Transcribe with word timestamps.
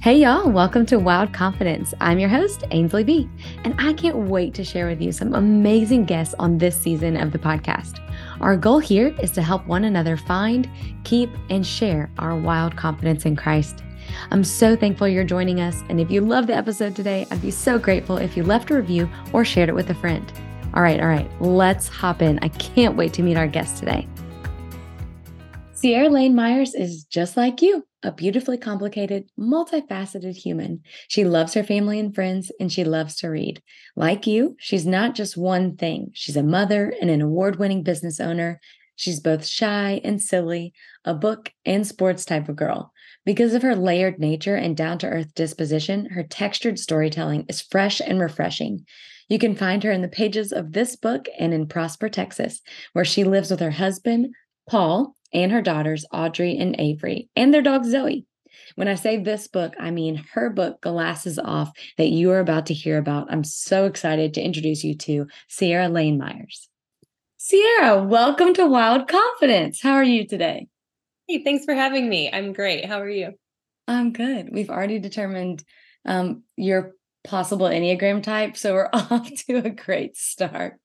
Hey, 0.00 0.18
y'all, 0.20 0.50
welcome 0.50 0.86
to 0.86 0.98
Wild 1.00 1.32
Confidence. 1.32 1.92
I'm 2.00 2.20
your 2.20 2.28
host, 2.28 2.62
Ainsley 2.70 3.02
B, 3.02 3.28
and 3.64 3.74
I 3.78 3.92
can't 3.92 4.28
wait 4.28 4.54
to 4.54 4.62
share 4.62 4.86
with 4.86 5.00
you 5.00 5.10
some 5.10 5.34
amazing 5.34 6.04
guests 6.04 6.34
on 6.38 6.58
this 6.58 6.80
season 6.80 7.16
of 7.16 7.32
the 7.32 7.38
podcast. 7.38 7.98
Our 8.40 8.56
goal 8.56 8.78
here 8.78 9.16
is 9.20 9.32
to 9.32 9.42
help 9.42 9.66
one 9.66 9.84
another 9.84 10.16
find, 10.16 10.70
keep, 11.02 11.30
and 11.50 11.66
share 11.66 12.08
our 12.18 12.36
wild 12.36 12.76
confidence 12.76 13.24
in 13.24 13.34
Christ. 13.34 13.82
I'm 14.30 14.44
so 14.44 14.76
thankful 14.76 15.08
you're 15.08 15.24
joining 15.24 15.60
us, 15.60 15.82
and 15.88 16.00
if 16.00 16.08
you 16.08 16.20
love 16.20 16.46
the 16.46 16.54
episode 16.54 16.94
today, 16.94 17.26
I'd 17.32 17.42
be 17.42 17.50
so 17.50 17.76
grateful 17.76 18.18
if 18.18 18.36
you 18.36 18.44
left 18.44 18.70
a 18.70 18.76
review 18.76 19.10
or 19.32 19.44
shared 19.44 19.70
it 19.70 19.74
with 19.74 19.90
a 19.90 19.94
friend. 19.94 20.30
All 20.74 20.82
right, 20.82 21.00
all 21.00 21.08
right, 21.08 21.28
let's 21.40 21.88
hop 21.88 22.22
in. 22.22 22.38
I 22.42 22.48
can't 22.48 22.96
wait 22.96 23.12
to 23.14 23.22
meet 23.22 23.36
our 23.36 23.48
guest 23.48 23.78
today. 23.78 24.06
Ciara 25.82 26.08
Laine 26.08 26.34
Myers 26.34 26.74
is 26.74 27.04
just 27.04 27.36
like 27.36 27.60
you, 27.60 27.84
a 28.02 28.10
beautifully 28.10 28.56
complicated, 28.56 29.28
multifaceted 29.38 30.34
human. 30.34 30.80
She 31.08 31.24
loves 31.24 31.52
her 31.52 31.62
family 31.62 32.00
and 32.00 32.14
friends, 32.14 32.50
and 32.58 32.72
she 32.72 32.82
loves 32.82 33.16
to 33.16 33.28
read. 33.28 33.62
Like 33.94 34.26
you, 34.26 34.56
she's 34.58 34.86
not 34.86 35.14
just 35.14 35.36
one 35.36 35.76
thing. 35.76 36.12
She's 36.14 36.36
a 36.36 36.42
mother 36.42 36.94
and 37.00 37.10
an 37.10 37.20
award 37.20 37.58
winning 37.58 37.82
business 37.82 38.20
owner. 38.20 38.58
She's 38.96 39.20
both 39.20 39.46
shy 39.46 40.00
and 40.02 40.20
silly, 40.20 40.72
a 41.04 41.12
book 41.12 41.52
and 41.66 41.86
sports 41.86 42.24
type 42.24 42.48
of 42.48 42.56
girl. 42.56 42.92
Because 43.26 43.52
of 43.52 43.62
her 43.62 43.76
layered 43.76 44.18
nature 44.18 44.56
and 44.56 44.76
down 44.76 44.98
to 45.00 45.08
earth 45.08 45.34
disposition, 45.34 46.06
her 46.06 46.22
textured 46.22 46.78
storytelling 46.78 47.44
is 47.48 47.60
fresh 47.60 48.00
and 48.00 48.18
refreshing. 48.18 48.86
You 49.28 49.38
can 49.38 49.54
find 49.54 49.82
her 49.82 49.90
in 49.90 50.00
the 50.00 50.08
pages 50.08 50.52
of 50.52 50.72
this 50.72 50.96
book 50.96 51.26
and 51.38 51.52
in 51.52 51.66
Prosper, 51.66 52.08
Texas, 52.08 52.62
where 52.94 53.04
she 53.04 53.24
lives 53.24 53.50
with 53.50 53.60
her 53.60 53.72
husband, 53.72 54.34
Paul, 54.70 55.15
and 55.32 55.52
her 55.52 55.62
daughters, 55.62 56.04
Audri 56.12 56.60
and 56.60 56.76
Averi, 56.76 57.28
and 57.36 57.52
their 57.52 57.62
dog, 57.62 57.84
Zoey. 57.84 58.24
When 58.74 58.88
I 58.88 58.94
say 58.94 59.16
this 59.16 59.48
book, 59.48 59.74
I 59.78 59.90
mean 59.90 60.24
her 60.32 60.50
book, 60.50 60.80
Glasses 60.80 61.38
Off, 61.38 61.70
that 61.98 62.08
you 62.08 62.30
are 62.30 62.40
about 62.40 62.66
to 62.66 62.74
hear 62.74 62.98
about. 62.98 63.28
I'm 63.30 63.44
so 63.44 63.86
excited 63.86 64.34
to 64.34 64.42
introduce 64.42 64.84
you 64.84 64.96
to 64.98 65.26
Ciara 65.48 65.88
Laine 65.88 66.18
Myers. 66.18 66.68
Ciara, 67.38 68.02
welcome 68.02 68.54
to 68.54 68.66
Wild 68.66 69.08
Confidence. 69.08 69.80
How 69.80 69.92
are 69.92 70.04
you 70.04 70.26
today? 70.26 70.68
Hey, 71.28 71.42
thanks 71.42 71.64
for 71.64 71.74
having 71.74 72.08
me. 72.08 72.30
I'm 72.32 72.52
great. 72.52 72.84
How 72.84 73.00
are 73.00 73.08
you? 73.08 73.32
I'm 73.88 74.12
good. 74.12 74.48
We've 74.52 74.70
already 74.70 74.98
determined 74.98 75.64
um, 76.04 76.42
your 76.56 76.92
possible 77.24 77.66
Enneagram 77.66 78.22
type, 78.22 78.56
so 78.56 78.74
we're 78.74 78.90
off 78.92 79.30
to 79.46 79.56
a 79.56 79.70
great 79.70 80.16
start. 80.16 80.78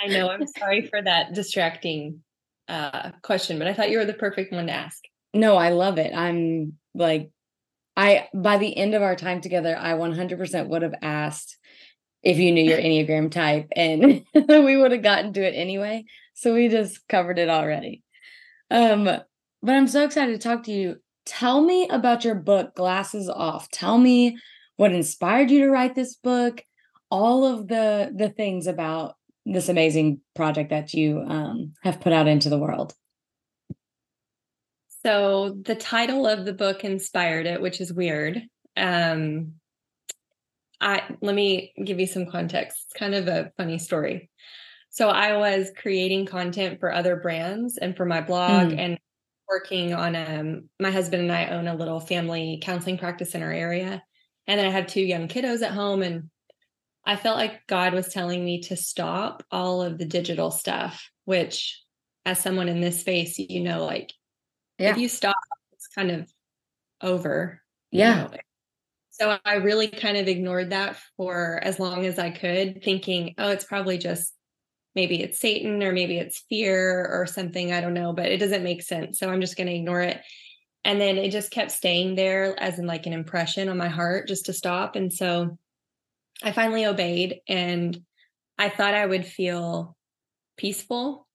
I 0.00 0.08
know. 0.08 0.28
I'm 0.30 0.46
sorry 0.46 0.86
for 0.86 1.02
that 1.02 1.34
distracting 1.34 2.22
uh, 2.68 3.10
question, 3.22 3.58
but 3.58 3.68
I 3.68 3.74
thought 3.74 3.90
you 3.90 3.98
were 3.98 4.04
the 4.04 4.14
perfect 4.14 4.52
one 4.52 4.66
to 4.66 4.72
ask. 4.72 5.02
No, 5.32 5.56
I 5.56 5.70
love 5.70 5.98
it. 5.98 6.14
I'm 6.14 6.74
like, 6.94 7.30
I 7.96 8.28
by 8.34 8.58
the 8.58 8.76
end 8.76 8.94
of 8.94 9.02
our 9.02 9.16
time 9.16 9.40
together, 9.40 9.76
I 9.78 9.92
100% 9.92 10.68
would 10.68 10.82
have 10.82 10.94
asked 11.02 11.56
if 12.22 12.38
you 12.38 12.52
knew 12.52 12.64
your 12.64 12.78
Enneagram 12.78 13.30
type, 13.30 13.68
and 13.76 14.24
we 14.34 14.76
would 14.76 14.92
have 14.92 15.02
gotten 15.02 15.32
to 15.34 15.46
it 15.46 15.52
anyway. 15.52 16.04
So 16.34 16.54
we 16.54 16.68
just 16.68 17.06
covered 17.08 17.38
it 17.38 17.48
already. 17.48 18.02
Um, 18.70 19.04
but 19.04 19.74
I'm 19.74 19.86
so 19.86 20.04
excited 20.04 20.32
to 20.32 20.48
talk 20.48 20.64
to 20.64 20.72
you. 20.72 20.96
Tell 21.26 21.60
me 21.62 21.88
about 21.88 22.24
your 22.24 22.34
book, 22.34 22.74
Glasses 22.74 23.28
Off. 23.28 23.68
Tell 23.70 23.98
me 23.98 24.38
what 24.76 24.92
inspired 24.92 25.50
you 25.50 25.60
to 25.60 25.70
write 25.70 25.94
this 25.94 26.16
book, 26.16 26.62
all 27.10 27.46
of 27.46 27.68
the 27.68 28.12
the 28.14 28.30
things 28.30 28.66
about 28.66 29.14
this 29.46 29.68
amazing 29.68 30.20
project 30.34 30.70
that 30.70 30.94
you 30.94 31.20
um, 31.26 31.74
have 31.82 32.00
put 32.00 32.12
out 32.12 32.26
into 32.26 32.48
the 32.48 32.58
world. 32.58 32.94
So 35.04 35.56
the 35.64 35.74
title 35.74 36.26
of 36.26 36.46
the 36.46 36.54
book 36.54 36.82
inspired 36.82 37.46
it, 37.46 37.60
which 37.60 37.80
is 37.80 37.92
weird. 37.92 38.42
Um, 38.76 39.54
I 40.80 41.02
let 41.20 41.34
me 41.34 41.72
give 41.82 42.00
you 42.00 42.06
some 42.06 42.26
context. 42.26 42.86
It's 42.86 42.98
kind 42.98 43.14
of 43.14 43.28
a 43.28 43.52
funny 43.56 43.78
story. 43.78 44.30
So 44.90 45.08
I 45.08 45.36
was 45.36 45.70
creating 45.76 46.26
content 46.26 46.80
for 46.80 46.92
other 46.92 47.16
brands 47.16 47.76
and 47.76 47.96
for 47.96 48.06
my 48.06 48.20
blog 48.20 48.68
mm. 48.68 48.78
and 48.78 48.98
working 49.48 49.92
on 49.92 50.16
um 50.16 50.68
my 50.80 50.90
husband 50.90 51.22
and 51.22 51.32
I 51.32 51.48
own 51.48 51.68
a 51.68 51.74
little 51.74 52.00
family 52.00 52.60
counseling 52.62 52.98
practice 52.98 53.34
in 53.34 53.42
our 53.42 53.52
area. 53.52 54.02
And 54.46 54.58
then 54.58 54.66
I 54.66 54.70
had 54.70 54.88
two 54.88 55.00
young 55.00 55.28
kiddos 55.28 55.62
at 55.62 55.72
home 55.72 56.02
and 56.02 56.30
I 57.06 57.16
felt 57.16 57.36
like 57.36 57.66
God 57.66 57.92
was 57.92 58.08
telling 58.08 58.44
me 58.44 58.60
to 58.62 58.76
stop 58.76 59.42
all 59.50 59.82
of 59.82 59.98
the 59.98 60.06
digital 60.06 60.50
stuff, 60.50 61.08
which 61.24 61.82
as 62.24 62.40
someone 62.40 62.68
in 62.68 62.80
this 62.80 63.00
space, 63.00 63.38
you 63.38 63.62
know, 63.62 63.84
like 63.84 64.12
yeah. 64.78 64.90
if 64.90 64.98
you 64.98 65.08
stop, 65.08 65.36
it's 65.72 65.88
kind 65.88 66.10
of 66.10 66.30
over. 67.02 67.60
Yeah. 67.90 68.16
You 68.16 68.22
know? 68.22 68.36
So 69.10 69.38
I 69.44 69.54
really 69.56 69.88
kind 69.88 70.16
of 70.16 70.26
ignored 70.26 70.70
that 70.70 70.96
for 71.16 71.60
as 71.62 71.78
long 71.78 72.04
as 72.04 72.18
I 72.18 72.30
could, 72.30 72.82
thinking, 72.82 73.34
oh, 73.38 73.50
it's 73.50 73.64
probably 73.64 73.98
just 73.98 74.32
maybe 74.96 75.22
it's 75.22 75.40
Satan 75.40 75.82
or 75.82 75.92
maybe 75.92 76.18
it's 76.18 76.44
fear 76.48 77.06
or 77.06 77.26
something. 77.26 77.72
I 77.72 77.80
don't 77.80 77.94
know, 77.94 78.12
but 78.12 78.26
it 78.26 78.38
doesn't 78.38 78.64
make 78.64 78.82
sense. 78.82 79.18
So 79.18 79.28
I'm 79.28 79.40
just 79.40 79.56
going 79.56 79.66
to 79.68 79.74
ignore 79.74 80.00
it. 80.00 80.20
And 80.84 81.00
then 81.00 81.16
it 81.16 81.30
just 81.30 81.50
kept 81.50 81.70
staying 81.70 82.14
there 82.14 82.60
as 82.60 82.78
in 82.78 82.86
like 82.86 83.06
an 83.06 83.12
impression 83.12 83.68
on 83.68 83.78
my 83.78 83.88
heart 83.88 84.28
just 84.28 84.46
to 84.46 84.52
stop. 84.52 84.96
And 84.96 85.12
so 85.12 85.58
I 86.44 86.52
finally 86.52 86.84
obeyed 86.84 87.40
and 87.48 87.98
I 88.58 88.68
thought 88.68 88.94
I 88.94 89.06
would 89.06 89.24
feel 89.24 89.96
peaceful, 90.58 91.26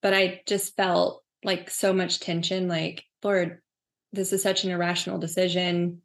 but 0.00 0.14
I 0.14 0.42
just 0.46 0.76
felt 0.76 1.24
like 1.44 1.70
so 1.70 1.92
much 1.92 2.20
tension 2.20 2.68
like, 2.68 3.04
Lord, 3.22 3.58
this 4.12 4.32
is 4.32 4.42
such 4.42 4.64
an 4.64 4.70
irrational 4.70 5.18
decision. 5.18 6.02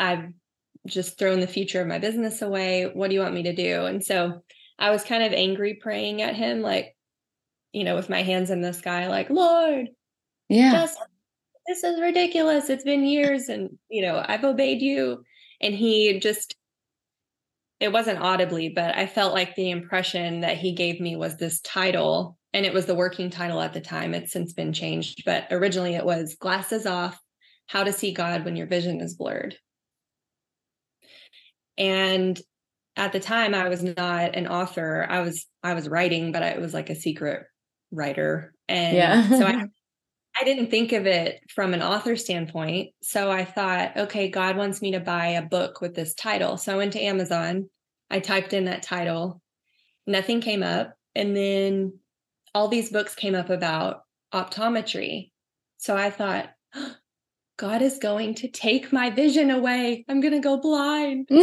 I've 0.00 0.32
just 0.86 1.16
thrown 1.16 1.38
the 1.38 1.46
future 1.46 1.80
of 1.80 1.86
my 1.86 2.00
business 2.00 2.42
away. 2.42 2.90
What 2.92 3.08
do 3.08 3.14
you 3.14 3.20
want 3.20 3.34
me 3.34 3.44
to 3.44 3.54
do? 3.54 3.86
And 3.86 4.04
so 4.04 4.42
I 4.78 4.90
was 4.90 5.04
kind 5.04 5.22
of 5.22 5.32
angry 5.32 5.74
praying 5.74 6.22
at 6.22 6.34
him, 6.34 6.60
like, 6.60 6.96
you 7.72 7.84
know, 7.84 7.94
with 7.94 8.10
my 8.10 8.22
hands 8.22 8.50
in 8.50 8.60
the 8.60 8.72
sky, 8.72 9.06
like, 9.06 9.30
Lord, 9.30 9.88
yeah, 10.48 10.72
just, 10.72 10.98
this 11.68 11.84
is 11.84 12.00
ridiculous. 12.00 12.68
It's 12.68 12.84
been 12.84 13.04
years 13.04 13.48
and, 13.48 13.78
you 13.88 14.02
know, 14.02 14.22
I've 14.26 14.44
obeyed 14.44 14.82
you. 14.82 15.22
And 15.60 15.72
he 15.72 16.18
just 16.18 16.56
it 17.84 17.92
wasn't 17.92 18.18
audibly, 18.18 18.70
but 18.70 18.96
I 18.96 19.06
felt 19.06 19.34
like 19.34 19.54
the 19.54 19.70
impression 19.70 20.40
that 20.40 20.56
he 20.56 20.72
gave 20.72 21.02
me 21.02 21.16
was 21.16 21.36
this 21.36 21.60
title, 21.60 22.38
and 22.54 22.64
it 22.64 22.72
was 22.72 22.86
the 22.86 22.94
working 22.94 23.28
title 23.28 23.60
at 23.60 23.74
the 23.74 23.80
time. 23.82 24.14
It's 24.14 24.32
since 24.32 24.54
been 24.54 24.72
changed, 24.72 25.22
but 25.26 25.48
originally 25.50 25.94
it 25.94 26.04
was 26.04 26.34
Glasses 26.36 26.86
Off 26.86 27.20
How 27.66 27.84
to 27.84 27.92
See 27.92 28.14
God 28.14 28.46
When 28.46 28.56
Your 28.56 28.66
Vision 28.66 29.02
is 29.02 29.16
Blurred. 29.16 29.58
And 31.76 32.40
at 32.96 33.12
the 33.12 33.20
time 33.20 33.54
I 33.54 33.68
was 33.68 33.82
not 33.82 34.34
an 34.34 34.46
author. 34.46 35.06
I 35.06 35.20
was 35.20 35.44
I 35.62 35.74
was 35.74 35.86
writing, 35.86 36.32
but 36.32 36.42
I 36.42 36.56
was 36.56 36.72
like 36.72 36.88
a 36.88 36.94
secret 36.94 37.44
writer. 37.90 38.54
And 38.66 38.96
yeah. 38.96 39.28
so 39.28 39.44
I 39.44 39.66
I 40.40 40.44
didn't 40.44 40.70
think 40.70 40.92
of 40.92 41.06
it 41.06 41.40
from 41.54 41.74
an 41.74 41.82
author 41.82 42.16
standpoint. 42.16 42.92
So 43.02 43.30
I 43.30 43.44
thought, 43.44 43.96
okay, 43.96 44.30
God 44.30 44.56
wants 44.56 44.80
me 44.80 44.92
to 44.92 45.00
buy 45.00 45.28
a 45.28 45.42
book 45.42 45.82
with 45.82 45.94
this 45.94 46.14
title. 46.14 46.56
So 46.56 46.72
I 46.72 46.76
went 46.76 46.94
to 46.94 47.02
Amazon 47.02 47.68
I 48.14 48.20
typed 48.20 48.52
in 48.52 48.66
that 48.66 48.84
title, 48.84 49.42
nothing 50.06 50.40
came 50.40 50.62
up. 50.62 50.94
And 51.16 51.36
then 51.36 51.98
all 52.54 52.68
these 52.68 52.92
books 52.92 53.16
came 53.16 53.34
up 53.34 53.50
about 53.50 54.02
optometry. 54.32 55.32
So 55.78 55.96
I 55.96 56.10
thought, 56.10 56.50
oh, 56.76 56.94
God 57.56 57.82
is 57.82 57.98
going 57.98 58.34
to 58.36 58.48
take 58.48 58.92
my 58.92 59.10
vision 59.10 59.50
away. 59.50 60.04
I'm 60.08 60.20
going 60.20 60.34
to 60.34 60.40
go 60.40 60.58
blind. 60.58 61.26
so 61.30 61.36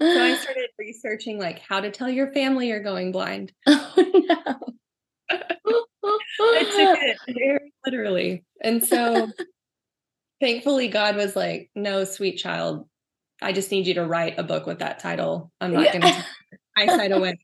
I 0.00 0.36
started 0.36 0.68
researching 0.78 1.38
like 1.38 1.60
how 1.60 1.80
to 1.80 1.90
tell 1.90 2.08
your 2.08 2.32
family 2.32 2.68
you're 2.68 2.82
going 2.82 3.10
blind. 3.12 3.52
Oh, 3.66 3.94
no. 4.28 4.54
I 6.40 6.62
took 6.64 6.98
it 7.02 7.18
very 7.28 7.72
literally. 7.84 8.44
And 8.62 8.84
so 8.84 9.28
thankfully, 10.40 10.88
God 10.88 11.16
was 11.16 11.36
like, 11.36 11.70
no, 11.74 12.04
sweet 12.04 12.38
child, 12.38 12.88
I 13.40 13.52
just 13.52 13.70
need 13.70 13.86
you 13.86 13.94
to 13.94 14.06
write 14.06 14.38
a 14.38 14.42
book 14.42 14.66
with 14.66 14.80
that 14.80 14.98
title. 14.98 15.52
I'm 15.60 15.72
not 15.72 15.84
yeah. 15.84 15.98
going 15.98 16.12
to 16.12 16.24
I 16.76 16.82
eyesight 16.82 17.12
away. 17.12 17.38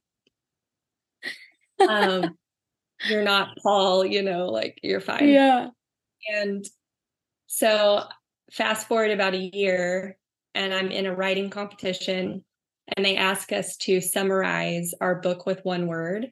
Um, 1.89 2.37
you're 3.09 3.23
not 3.23 3.57
Paul, 3.63 4.05
you 4.05 4.23
know, 4.23 4.47
like 4.47 4.79
you're 4.83 5.01
fine. 5.01 5.29
Yeah. 5.29 5.69
And 6.33 6.65
so 7.47 8.05
fast 8.51 8.89
forward 8.89 9.11
about 9.11 9.35
a 9.35 9.51
year 9.53 10.17
and 10.55 10.73
I'm 10.73 10.91
in 10.91 11.07
a 11.07 11.15
writing 11.15 11.51
competition 11.51 12.45
and 12.97 13.05
they 13.05 13.17
ask 13.17 13.53
us 13.53 13.77
to 13.79 14.01
summarize 14.01 14.93
our 15.01 15.21
book 15.21 15.47
with 15.47 15.65
one 15.65 15.87
word. 15.87 16.31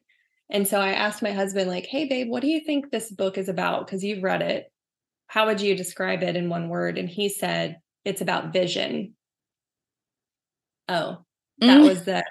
And 0.51 0.69
so 0.69 0.81
I 0.81 0.93
asked 0.93 1.23
my 1.23 1.33
husband 1.33 1.71
like, 1.71 1.87
"Hey 1.87 2.07
babe, 2.07 2.29
what 2.29 2.43
do 2.43 2.49
you 2.49 2.61
think 2.61 2.91
this 2.91 3.11
book 3.11 3.39
is 3.39 3.49
about 3.49 3.87
because 3.87 4.05
you've 4.05 4.23
read 4.23 4.43
it? 4.43 4.71
How 5.27 5.47
would 5.47 5.61
you 5.61 5.75
describe 5.75 6.23
it 6.23 6.37
in 6.37 6.51
one 6.51 6.69
word?" 6.69 6.99
And 6.99 7.09
he 7.09 7.31
said, 7.31 7.79
"It's 8.05 8.21
about 8.21 8.53
vision." 8.53 9.15
Oh, 10.93 11.25
that 11.59 11.81
mm. 11.81 11.89
was 11.89 12.05
the 12.05 12.25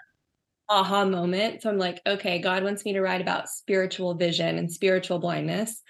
aha 0.69 1.05
moment. 1.05 1.61
So 1.61 1.69
I'm 1.69 1.77
like, 1.77 2.01
okay, 2.07 2.39
God 2.39 2.63
wants 2.63 2.85
me 2.85 2.93
to 2.93 3.01
write 3.01 3.21
about 3.21 3.49
spiritual 3.49 4.15
vision 4.15 4.57
and 4.57 4.71
spiritual 4.71 5.19
blindness. 5.19 5.81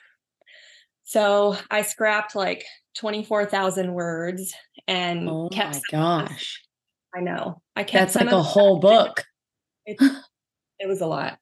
So 1.03 1.57
I 1.69 1.81
scrapped 1.81 2.35
like 2.35 2.63
24,000 2.95 3.93
words 3.93 4.53
and 4.87 5.29
oh 5.29 5.49
kept. 5.51 5.75
my 5.75 5.81
gosh. 5.91 6.61
I 7.15 7.19
know. 7.19 7.61
I 7.75 7.83
kept 7.83 8.13
That's 8.13 8.25
like 8.25 8.33
a 8.33 8.41
whole 8.41 8.79
book. 8.79 9.23
It, 9.85 9.97
it 10.79 10.87
was 10.87 11.01
a 11.01 11.07
lot. 11.07 11.37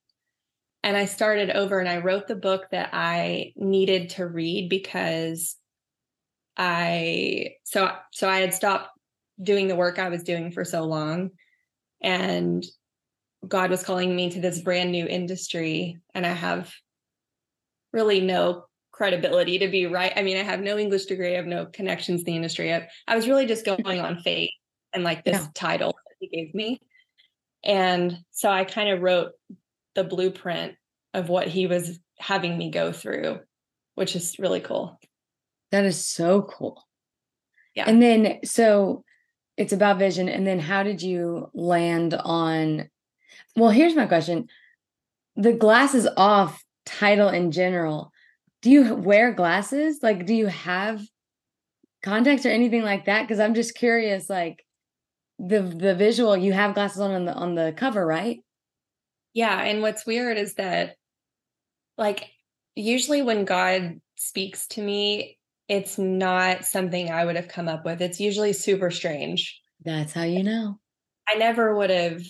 And 0.81 0.97
I 0.97 1.05
started 1.05 1.51
over 1.51 1.79
and 1.79 1.89
I 1.89 1.97
wrote 1.97 2.27
the 2.27 2.35
book 2.35 2.67
that 2.71 2.89
I 2.93 3.53
needed 3.55 4.11
to 4.11 4.25
read 4.25 4.69
because 4.69 5.55
I 6.57 7.51
so 7.63 7.89
so 8.11 8.27
I 8.27 8.39
had 8.39 8.53
stopped 8.53 8.89
doing 9.41 9.67
the 9.67 9.75
work 9.75 9.99
I 9.99 10.09
was 10.09 10.23
doing 10.23 10.51
for 10.51 10.65
so 10.65 10.83
long 10.83 11.31
and 12.01 12.65
God 13.47 13.69
was 13.69 13.83
calling 13.83 14.15
me 14.15 14.29
to 14.31 14.41
this 14.41 14.61
brand 14.61 14.91
new 14.91 15.05
industry 15.05 15.97
and 16.13 16.25
I 16.25 16.33
have 16.33 16.73
really 17.93 18.19
no 18.19 18.65
credibility 18.91 19.59
to 19.59 19.69
be 19.69 19.85
right. 19.85 20.11
I 20.15 20.23
mean, 20.23 20.37
I 20.37 20.43
have 20.43 20.59
no 20.59 20.77
English 20.77 21.05
degree, 21.05 21.33
I 21.33 21.37
have 21.37 21.45
no 21.45 21.65
connections 21.65 22.21
in 22.21 22.25
the 22.25 22.35
industry. 22.35 22.73
I, 22.73 22.89
I 23.07 23.15
was 23.15 23.27
really 23.27 23.45
just 23.45 23.65
going 23.65 23.99
on 23.99 24.19
faith 24.19 24.51
and 24.93 25.03
like 25.03 25.23
this 25.23 25.37
yeah. 25.37 25.47
title 25.53 25.91
that 25.91 26.15
he 26.19 26.27
gave 26.27 26.53
me. 26.53 26.81
And 27.63 28.17
so 28.31 28.49
I 28.49 28.65
kind 28.65 28.89
of 28.89 29.01
wrote 29.01 29.31
the 29.95 30.03
blueprint 30.03 30.75
of 31.13 31.29
what 31.29 31.47
he 31.47 31.67
was 31.67 31.99
having 32.17 32.57
me 32.57 32.71
go 32.71 32.91
through, 32.91 33.39
which 33.95 34.15
is 34.15 34.37
really 34.37 34.59
cool. 34.59 34.99
That 35.71 35.85
is 35.85 36.05
so 36.05 36.41
cool. 36.41 36.83
Yeah. 37.75 37.85
And 37.87 38.01
then 38.01 38.39
so 38.43 39.03
it's 39.59 39.73
about 39.73 39.99
vision. 39.99 40.29
And 40.29 40.47
then 40.47 40.57
how 40.57 40.83
did 40.83 41.03
you 41.03 41.51
land 41.53 42.13
on 42.15 42.89
well, 43.55 43.69
here's 43.69 43.95
my 43.95 44.05
question. 44.05 44.47
The 45.35 45.53
glasses 45.53 46.07
off 46.15 46.63
title 46.85 47.29
in 47.29 47.51
general 47.51 48.11
do 48.61 48.69
you 48.69 48.95
wear 48.95 49.31
glasses? 49.33 49.99
Like, 50.01 50.25
do 50.25 50.33
you 50.33 50.47
have 50.47 51.01
contacts 52.03 52.45
or 52.45 52.49
anything 52.49 52.83
like 52.83 53.05
that? 53.05 53.21
Because 53.21 53.39
I'm 53.39 53.53
just 53.53 53.75
curious. 53.75 54.29
Like, 54.29 54.65
the 55.37 55.61
the 55.61 55.95
visual, 55.95 56.35
you 56.35 56.51
have 56.51 56.73
glasses 56.73 56.99
on 56.99 57.11
on 57.11 57.25
the 57.25 57.33
on 57.33 57.55
the 57.55 57.73
cover, 57.75 58.05
right? 58.05 58.39
Yeah, 59.33 59.61
and 59.61 59.81
what's 59.81 60.05
weird 60.05 60.37
is 60.37 60.55
that, 60.55 60.95
like, 61.97 62.29
usually 62.75 63.21
when 63.21 63.45
God 63.45 64.01
speaks 64.17 64.67
to 64.69 64.81
me, 64.81 65.38
it's 65.69 65.99
not 65.99 66.65
something 66.65 67.11
I 67.11 67.23
would 67.23 67.35
have 67.35 67.47
come 67.47 67.69
up 67.69 67.85
with. 67.85 68.01
It's 68.01 68.19
usually 68.19 68.53
super 68.53 68.89
strange. 68.89 69.61
That's 69.85 70.11
how 70.11 70.23
you 70.23 70.43
know. 70.43 70.79
I 71.29 71.35
never 71.35 71.75
would 71.77 71.91
have 71.91 72.23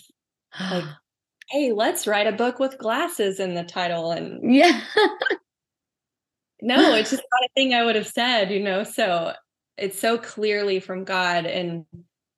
like, 0.60 0.84
hey, 1.50 1.72
let's 1.72 2.06
write 2.06 2.28
a 2.28 2.34
book 2.34 2.60
with 2.60 2.78
glasses 2.78 3.40
in 3.40 3.56
the 3.56 3.64
title 3.64 4.12
and 4.12 4.54
yeah. 4.54 4.82
no, 6.62 6.94
it's 6.96 7.12
just 7.12 7.24
not 7.32 7.46
a 7.46 7.54
thing 7.56 7.74
I 7.74 7.86
would 7.86 7.96
have 7.96 8.08
said, 8.08 8.52
you 8.52 8.60
know. 8.60 8.84
So 8.84 9.34
it's 9.78 9.98
so 9.98 10.18
clearly 10.18 10.82
from 10.82 11.06
God 11.06 11.46
and 11.46 11.86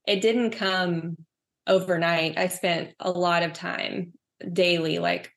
it 0.07 0.21
didn't 0.21 0.51
come 0.51 1.17
overnight. 1.65 2.37
I 2.37 2.47
spent 2.47 2.93
a 2.99 3.09
lot 3.09 3.41
of 3.41 3.53
time 3.53 4.13
daily, 4.53 4.99
like 4.99 5.31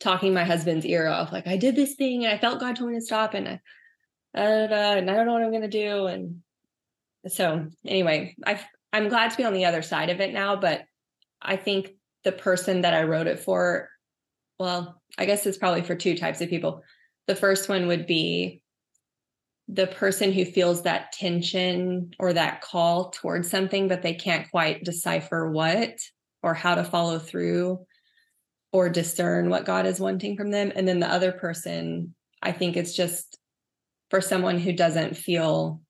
talking 0.00 0.34
my 0.34 0.44
husband's 0.44 0.84
ear 0.84 1.06
off, 1.06 1.30
like 1.30 1.46
I 1.46 1.56
did 1.56 1.76
this 1.76 1.94
thing 1.94 2.24
and 2.24 2.34
I 2.34 2.38
felt 2.38 2.58
God 2.58 2.74
told 2.74 2.90
me 2.90 2.96
to 2.96 3.02
stop 3.02 3.34
and 3.34 3.46
I, 3.46 3.60
Uh, 4.36 4.38
and 4.40 5.10
I 5.10 5.14
don't 5.14 5.26
know 5.26 5.32
what 5.32 5.42
I'm 5.42 5.52
gonna 5.52 5.68
do. 5.68 6.06
And 6.06 6.42
so 7.28 7.66
anyway, 7.84 8.36
I 8.46 8.60
I'm 8.92 9.08
glad 9.08 9.30
to 9.30 9.36
be 9.36 9.44
on 9.44 9.52
the 9.52 9.66
other 9.66 9.82
side 9.82 10.10
of 10.10 10.20
it 10.20 10.32
now, 10.32 10.56
but 10.56 10.82
I 11.40 11.56
think 11.56 11.92
the 12.24 12.32
person 12.32 12.82
that 12.82 12.94
I 12.94 13.04
wrote 13.04 13.26
it 13.26 13.40
for, 13.40 13.88
well, 14.58 15.00
I 15.16 15.26
guess 15.26 15.46
it's 15.46 15.58
probably 15.58 15.82
for 15.82 15.94
two 15.94 16.16
types 16.16 16.40
of 16.40 16.50
people. 16.50 16.82
The 17.26 17.36
first 17.36 17.68
one 17.68 17.86
would 17.86 18.06
be 18.06 18.62
the 19.68 19.86
person 19.86 20.32
who 20.32 20.44
feels 20.44 20.82
that 20.82 21.12
tension 21.12 22.10
or 22.18 22.32
that 22.32 22.60
call 22.60 23.10
towards 23.10 23.48
something, 23.48 23.86
but 23.86 24.02
they 24.02 24.14
can't 24.14 24.50
quite 24.50 24.84
decipher 24.84 25.50
what 25.50 25.96
or 26.42 26.54
how 26.54 26.74
to 26.74 26.84
follow 26.84 27.18
through 27.18 27.86
or 28.72 28.88
discern 28.88 29.48
what 29.48 29.64
God 29.64 29.86
is 29.86 30.00
wanting 30.00 30.36
from 30.36 30.50
them. 30.50 30.72
And 30.74 30.86
then 30.86 31.00
the 31.00 31.10
other 31.10 31.32
person, 31.32 32.14
I 32.42 32.52
think 32.52 32.76
it's 32.76 32.94
just 32.94 33.38
for 34.10 34.20
someone 34.20 34.58
who 34.58 34.72
doesn't 34.72 35.16
feel 35.16 35.80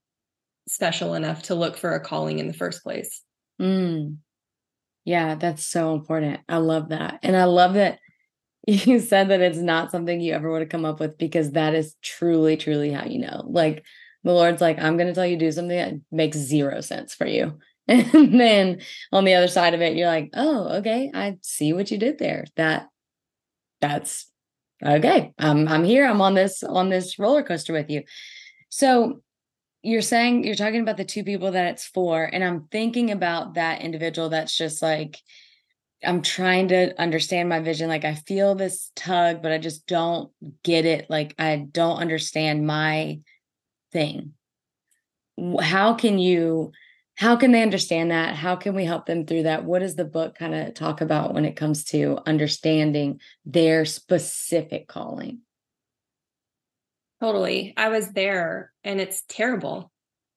special 0.68 1.14
enough 1.14 1.42
to 1.44 1.54
look 1.54 1.76
for 1.76 1.94
a 1.94 2.00
calling 2.00 2.38
in 2.38 2.46
the 2.46 2.52
first 2.52 2.82
place. 2.82 3.22
Mm. 3.60 4.18
Yeah, 5.04 5.34
that's 5.34 5.64
so 5.64 5.94
important. 5.94 6.40
I 6.48 6.58
love 6.58 6.90
that. 6.90 7.20
And 7.22 7.36
I 7.36 7.44
love 7.44 7.74
that 7.74 7.98
you 8.66 9.00
said 9.00 9.28
that 9.28 9.40
it's 9.40 9.58
not 9.58 9.90
something 9.90 10.20
you 10.20 10.34
ever 10.34 10.50
would 10.50 10.60
have 10.60 10.68
come 10.68 10.84
up 10.84 11.00
with 11.00 11.18
because 11.18 11.52
that 11.52 11.74
is 11.74 11.96
truly, 12.02 12.56
truly 12.56 12.92
how 12.92 13.04
you 13.04 13.18
know. 13.18 13.44
Like 13.46 13.84
the 14.22 14.32
Lord's 14.32 14.60
like, 14.60 14.78
I'm 14.78 14.96
going 14.96 15.08
to 15.08 15.14
tell 15.14 15.26
you 15.26 15.36
do 15.36 15.50
something 15.50 15.76
that 15.76 15.94
makes 16.12 16.36
zero 16.36 16.80
sense 16.80 17.14
for 17.14 17.26
you. 17.26 17.58
And 17.88 18.38
then 18.38 18.82
on 19.10 19.24
the 19.24 19.34
other 19.34 19.48
side 19.48 19.74
of 19.74 19.80
it, 19.80 19.96
you're 19.96 20.06
like, 20.06 20.30
oh, 20.34 20.76
okay, 20.76 21.10
I 21.12 21.38
see 21.42 21.72
what 21.72 21.90
you 21.90 21.98
did 21.98 22.20
there. 22.20 22.44
That 22.54 22.86
that's 23.80 24.29
okay. 24.84 25.32
I'm 25.38 25.68
I'm 25.68 25.84
here. 25.84 26.06
I'm 26.06 26.20
on 26.20 26.34
this 26.34 26.62
on 26.62 26.88
this 26.88 27.18
roller 27.18 27.42
coaster 27.42 27.72
with 27.72 27.90
you. 27.90 28.02
So 28.68 29.22
you're 29.82 30.02
saying 30.02 30.44
you're 30.44 30.54
talking 30.54 30.82
about 30.82 30.96
the 30.96 31.04
two 31.04 31.24
people 31.24 31.52
that 31.52 31.72
it's 31.72 31.86
for, 31.86 32.24
and 32.24 32.44
I'm 32.44 32.68
thinking 32.70 33.10
about 33.10 33.54
that 33.54 33.82
individual 33.82 34.28
that's 34.28 34.56
just 34.56 34.82
like, 34.82 35.18
I'm 36.04 36.22
trying 36.22 36.68
to 36.68 36.98
understand 37.00 37.48
my 37.48 37.60
vision. 37.60 37.88
Like 37.88 38.04
I 38.04 38.14
feel 38.14 38.54
this 38.54 38.90
tug, 38.94 39.42
but 39.42 39.52
I 39.52 39.58
just 39.58 39.86
don't 39.86 40.30
get 40.62 40.84
it. 40.84 41.08
Like 41.08 41.34
I 41.38 41.56
don't 41.70 41.98
understand 41.98 42.66
my 42.66 43.20
thing. 43.92 44.34
How 45.60 45.94
can 45.94 46.18
you 46.18 46.72
how 47.20 47.36
can 47.36 47.52
they 47.52 47.60
understand 47.60 48.10
that? 48.12 48.34
How 48.34 48.56
can 48.56 48.74
we 48.74 48.86
help 48.86 49.04
them 49.04 49.26
through 49.26 49.42
that? 49.42 49.66
What 49.66 49.80
does 49.80 49.94
the 49.94 50.06
book 50.06 50.36
kind 50.36 50.54
of 50.54 50.72
talk 50.72 51.02
about 51.02 51.34
when 51.34 51.44
it 51.44 51.54
comes 51.54 51.84
to 51.84 52.18
understanding 52.24 53.20
their 53.44 53.84
specific 53.84 54.88
calling? 54.88 55.40
Totally. 57.20 57.74
I 57.76 57.90
was 57.90 58.08
there 58.12 58.72
and 58.84 59.02
it's 59.02 59.22
terrible 59.28 59.92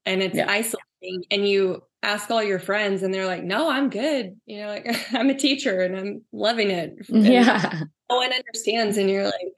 and 0.05 0.21
it's 0.21 0.35
yeah. 0.35 0.51
isolating 0.51 1.23
and 1.31 1.47
you 1.47 1.83
ask 2.01 2.29
all 2.29 2.43
your 2.43 2.59
friends 2.59 3.01
and 3.01 3.13
they're 3.13 3.27
like, 3.27 3.45
no, 3.45 3.71
I'm 3.71 3.89
good. 3.89 4.35
You 4.45 4.63
know, 4.63 4.67
like 4.67 4.93
I'm 5.13 5.29
a 5.29 5.37
teacher 5.37 5.79
and 5.79 5.95
I'm 5.95 6.21
loving 6.33 6.69
it. 6.69 6.97
And 7.07 7.25
yeah. 7.25 7.83
No 8.09 8.17
one 8.17 8.33
understands. 8.33 8.97
And 8.97 9.09
you're 9.09 9.23
like, 9.23 9.53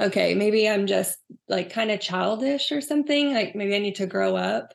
okay, 0.00 0.32
maybe 0.32 0.66
I'm 0.66 0.86
just 0.86 1.18
like 1.50 1.70
kind 1.70 1.90
of 1.90 2.00
childish 2.00 2.72
or 2.72 2.80
something. 2.80 3.34
Like 3.34 3.54
maybe 3.54 3.76
I 3.76 3.78
need 3.78 3.96
to 3.96 4.06
grow 4.06 4.36
up. 4.36 4.72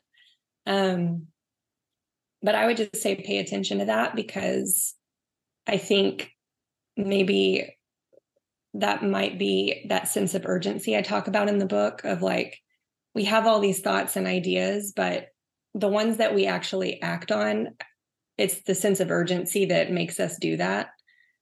Um, 0.64 1.26
but 2.42 2.54
I 2.54 2.66
would 2.66 2.76
just 2.76 2.96
say 2.96 3.14
pay 3.14 3.38
attention 3.38 3.78
to 3.78 3.86
that 3.86 4.14
because 4.14 4.94
I 5.66 5.76
think 5.76 6.30
maybe 6.96 7.76
that 8.74 9.02
might 9.02 9.38
be 9.38 9.84
that 9.88 10.08
sense 10.08 10.34
of 10.34 10.46
urgency 10.46 10.96
I 10.96 11.02
talk 11.02 11.26
about 11.26 11.48
in 11.48 11.58
the 11.58 11.66
book 11.66 12.04
of 12.04 12.22
like, 12.22 12.58
we 13.14 13.24
have 13.24 13.46
all 13.46 13.60
these 13.60 13.80
thoughts 13.80 14.16
and 14.16 14.26
ideas, 14.26 14.92
but 14.94 15.28
the 15.74 15.88
ones 15.88 16.18
that 16.18 16.34
we 16.34 16.46
actually 16.46 17.00
act 17.02 17.32
on, 17.32 17.68
it's 18.36 18.62
the 18.62 18.74
sense 18.74 19.00
of 19.00 19.10
urgency 19.10 19.66
that 19.66 19.90
makes 19.90 20.20
us 20.20 20.36
do 20.38 20.56
that. 20.58 20.88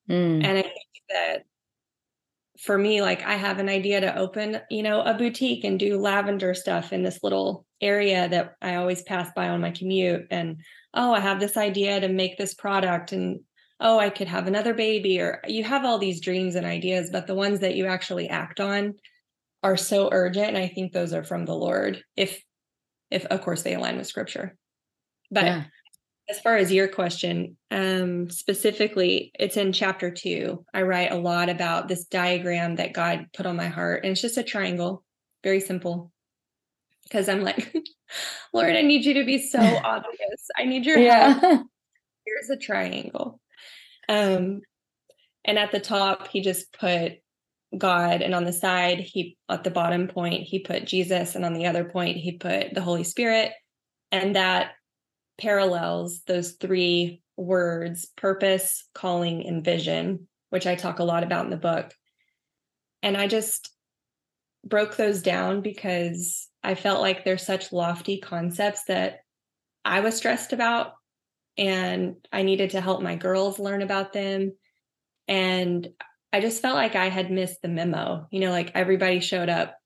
Mm. 0.09 0.45
And 0.45 0.59
I 0.59 0.63
think 0.63 0.75
that 1.11 1.45
for 2.61 2.79
me, 2.79 3.03
like 3.03 3.23
I 3.23 3.35
have 3.35 3.59
an 3.59 3.69
idea 3.69 4.01
to 4.01 4.17
open, 4.17 4.61
you 4.71 4.83
know, 4.83 5.03
a 5.03 5.15
boutique 5.15 5.65
and 5.65 5.79
do 5.79 5.99
lavender 5.99 6.55
stuff 6.55 6.93
in 6.93 7.03
this 7.03 7.23
little 7.23 7.67
area 7.81 8.29
that 8.29 8.55
I 8.63 8.77
always 8.77 9.03
pass 9.03 9.31
by 9.37 9.49
on 9.49 9.61
my 9.61 9.71
commute. 9.71 10.27
And 10.31 10.63
oh, 10.97 11.13
I 11.13 11.21
have 11.21 11.39
this 11.39 11.57
idea 11.57 12.01
to 12.01 12.09
make 12.09 12.37
this 12.37 12.55
product 12.55 13.13
and 13.13 13.41
oh, 13.79 13.99
I 13.99 14.09
could 14.11 14.29
have 14.29 14.47
another 14.47 14.73
baby, 14.73 15.21
or 15.21 15.43
you 15.47 15.63
have 15.65 15.85
all 15.85 15.99
these 15.99 16.23
dreams 16.23 16.55
and 16.55 16.65
ideas, 16.65 17.11
but 17.13 17.27
the 17.27 17.35
ones 17.35 17.61
that 17.61 17.75
you 17.75 17.87
actually 17.87 18.29
act 18.29 18.59
on 18.59 18.95
are 19.63 19.77
so 19.77 20.09
urgent. 20.13 20.49
And 20.49 20.59
I 20.59 20.69
think 20.69 20.93
those 20.93 21.13
are 21.13 21.25
from 21.25 21.45
the 21.45 21.55
Lord. 21.55 22.03
If 22.17 22.43
if 23.11 23.25
of 23.27 23.43
course 23.43 23.63
they 23.63 23.75
align 23.75 23.99
with 23.99 24.07
scripture. 24.07 24.57
But 25.31 25.45
yeah. 25.45 25.65
as 26.29 26.41
far 26.41 26.57
as 26.57 26.73
your 26.73 26.89
question, 26.89 27.57
um, 27.71 28.31
specifically, 28.31 29.31
it's 29.39 29.57
in 29.57 29.73
chapter 29.73 30.11
two. 30.11 30.65
I 30.73 30.83
write 30.83 31.13
a 31.13 31.19
lot 31.19 31.49
about 31.49 31.89
this 31.89 32.07
diagram 32.07 32.77
that 32.77 32.95
God 32.95 33.27
put 33.35 33.47
on 33.47 33.57
my 33.57 33.69
heart, 33.69 34.05
and 34.05 34.13
it's 34.13 34.23
just 34.23 34.39
a 34.39 34.43
triangle, 34.43 35.05
very 35.45 35.61
simple. 35.61 36.13
Because 37.07 37.29
I'm 37.29 37.43
like, 37.43 37.75
Lord, 38.53 38.75
I 38.75 38.83
need 38.83 39.05
you 39.05 39.15
to 39.15 39.25
be 39.25 39.47
so 39.47 39.59
obvious. 39.85 40.49
I 40.57 40.65
need 40.65 40.85
your 40.87 40.99
yeah. 40.99 41.39
help. 41.39 41.67
Here's 42.27 42.51
a 42.51 42.57
triangle. 42.57 43.41
Um, 44.09 44.61
and 45.45 45.59
at 45.59 45.71
the 45.71 45.81
top, 45.81 46.29
he 46.29 46.41
just 46.41 46.73
put 46.73 47.15
God, 47.77 48.23
and 48.23 48.35
on 48.35 48.45
the 48.45 48.53
side, 48.53 49.01
he 49.01 49.37
at 49.49 49.65
the 49.65 49.71
bottom 49.71 50.09
point, 50.09 50.43
he 50.43 50.61
put 50.61 50.87
Jesus, 50.87 51.35
and 51.35 51.45
on 51.45 51.55
the 51.55 51.67
other 51.67 51.85
point, 51.85 52.17
he 52.17 52.33
put 52.33 52.75
the 52.75 52.81
Holy 52.81 53.05
Spirit. 53.05 53.53
And 54.11 54.37
that 54.37 54.73
parallels 55.39 56.23
those 56.27 56.53
three 56.53 57.23
words 57.37 58.07
purpose, 58.17 58.89
calling, 58.95 59.47
and 59.47 59.65
vision, 59.65 60.27
which 60.51 60.67
I 60.67 60.75
talk 60.75 60.99
a 60.99 61.05
lot 61.05 61.23
about 61.23 61.45
in 61.45 61.51
the 61.51 61.57
book. 61.57 61.93
And 63.03 63.17
I 63.17 63.29
just, 63.29 63.71
broke 64.67 64.97
those 64.97 65.23
down 65.23 65.61
because 65.61 66.49
I 66.67 66.75
felt 66.75 67.01
like 67.01 67.25
they're 67.25 67.39
such 67.39 67.73
lofty 67.73 68.19
concepts 68.19 68.85
that 68.89 69.21
I 69.85 70.01
was 70.01 70.17
stressed 70.17 70.53
about 70.53 70.95
and 71.57 72.17
I 72.33 72.43
needed 72.43 72.71
to 72.71 72.81
help 72.81 73.01
my 73.01 73.15
girls 73.15 73.61
learn 73.61 73.83
about 73.83 74.13
them. 74.13 74.53
And 75.29 75.89
I 76.33 76.41
just 76.41 76.61
felt 76.61 76.75
like 76.75 76.97
I 76.97 77.09
had 77.09 77.31
missed 77.31 77.63
the 77.63 77.69
memo. 77.69 78.27
You 78.33 78.41
know, 78.41 78.51
like 78.51 78.73
everybody 78.75 79.21
showed 79.21 79.49
up 79.49 79.77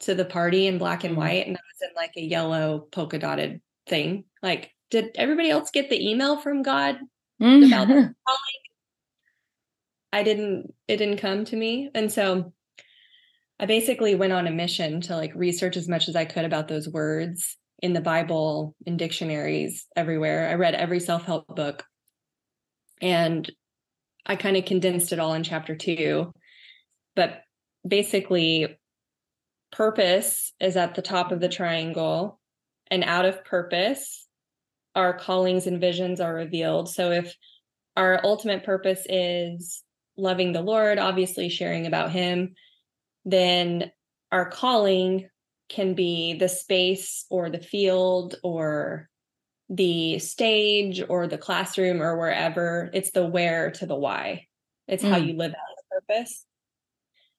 to 0.00 0.14
the 0.14 0.24
party 0.24 0.66
in 0.66 0.78
black 0.78 1.04
and 1.04 1.12
mm-hmm. 1.12 1.20
white, 1.20 1.46
and 1.46 1.56
I 1.56 1.60
was 1.60 1.88
in 1.88 1.94
like 1.94 2.12
a 2.16 2.22
yellow 2.22 2.88
polka 2.90 3.18
dotted 3.18 3.60
thing. 3.86 4.24
Like, 4.42 4.70
did 4.90 5.10
everybody 5.14 5.50
else 5.50 5.70
get 5.70 5.90
the 5.90 6.10
email 6.10 6.38
from 6.38 6.62
God 6.62 6.98
mm-hmm. 7.40 7.64
about 7.64 7.86
calling? 7.86 8.12
I 10.10 10.22
didn't, 10.22 10.72
it 10.88 10.96
didn't 10.96 11.18
come 11.18 11.44
to 11.44 11.56
me. 11.56 11.90
And 11.94 12.10
so 12.10 12.54
I 13.60 13.66
basically 13.66 14.14
went 14.14 14.32
on 14.32 14.46
a 14.46 14.52
mission 14.52 15.00
to 15.02 15.16
like 15.16 15.32
research 15.34 15.76
as 15.76 15.88
much 15.88 16.08
as 16.08 16.16
I 16.16 16.24
could 16.24 16.44
about 16.44 16.68
those 16.68 16.88
words 16.88 17.56
in 17.80 17.92
the 17.92 18.00
Bible, 18.00 18.74
in 18.86 18.96
dictionaries, 18.96 19.86
everywhere. 19.96 20.48
I 20.48 20.54
read 20.54 20.74
every 20.74 21.00
self 21.00 21.24
help 21.24 21.54
book 21.54 21.84
and 23.00 23.50
I 24.26 24.36
kind 24.36 24.56
of 24.56 24.64
condensed 24.64 25.12
it 25.12 25.18
all 25.18 25.34
in 25.34 25.42
chapter 25.42 25.74
two. 25.74 26.32
But 27.16 27.42
basically, 27.86 28.78
purpose 29.72 30.52
is 30.60 30.76
at 30.76 30.94
the 30.94 31.02
top 31.02 31.32
of 31.32 31.40
the 31.40 31.48
triangle, 31.48 32.38
and 32.90 33.04
out 33.04 33.24
of 33.24 33.44
purpose, 33.44 34.26
our 34.94 35.16
callings 35.16 35.66
and 35.66 35.80
visions 35.80 36.20
are 36.20 36.34
revealed. 36.34 36.88
So 36.88 37.10
if 37.10 37.34
our 37.96 38.20
ultimate 38.24 38.64
purpose 38.64 39.06
is 39.08 39.82
loving 40.16 40.52
the 40.52 40.62
Lord, 40.62 40.98
obviously 40.98 41.48
sharing 41.48 41.86
about 41.86 42.10
Him, 42.10 42.54
then 43.24 43.90
our 44.32 44.48
calling 44.48 45.28
can 45.68 45.94
be 45.94 46.34
the 46.34 46.48
space 46.48 47.26
or 47.30 47.50
the 47.50 47.60
field 47.60 48.36
or 48.42 49.08
the 49.68 50.18
stage 50.18 51.02
or 51.06 51.26
the 51.26 51.38
classroom 51.38 52.00
or 52.00 52.16
wherever. 52.16 52.90
It's 52.94 53.10
the 53.10 53.26
where 53.26 53.70
to 53.72 53.86
the 53.86 53.96
why. 53.96 54.46
It's 54.86 55.04
mm. 55.04 55.10
how 55.10 55.18
you 55.18 55.36
live 55.36 55.52
out 55.52 55.56
the 55.76 56.00
purpose. 56.00 56.44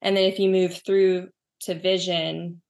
And 0.02 0.16
then 0.16 0.26
if 0.26 0.40
you 0.40 0.50
move 0.50 0.82
through 0.86 1.30
to 1.62 1.76
vision, 1.76 2.62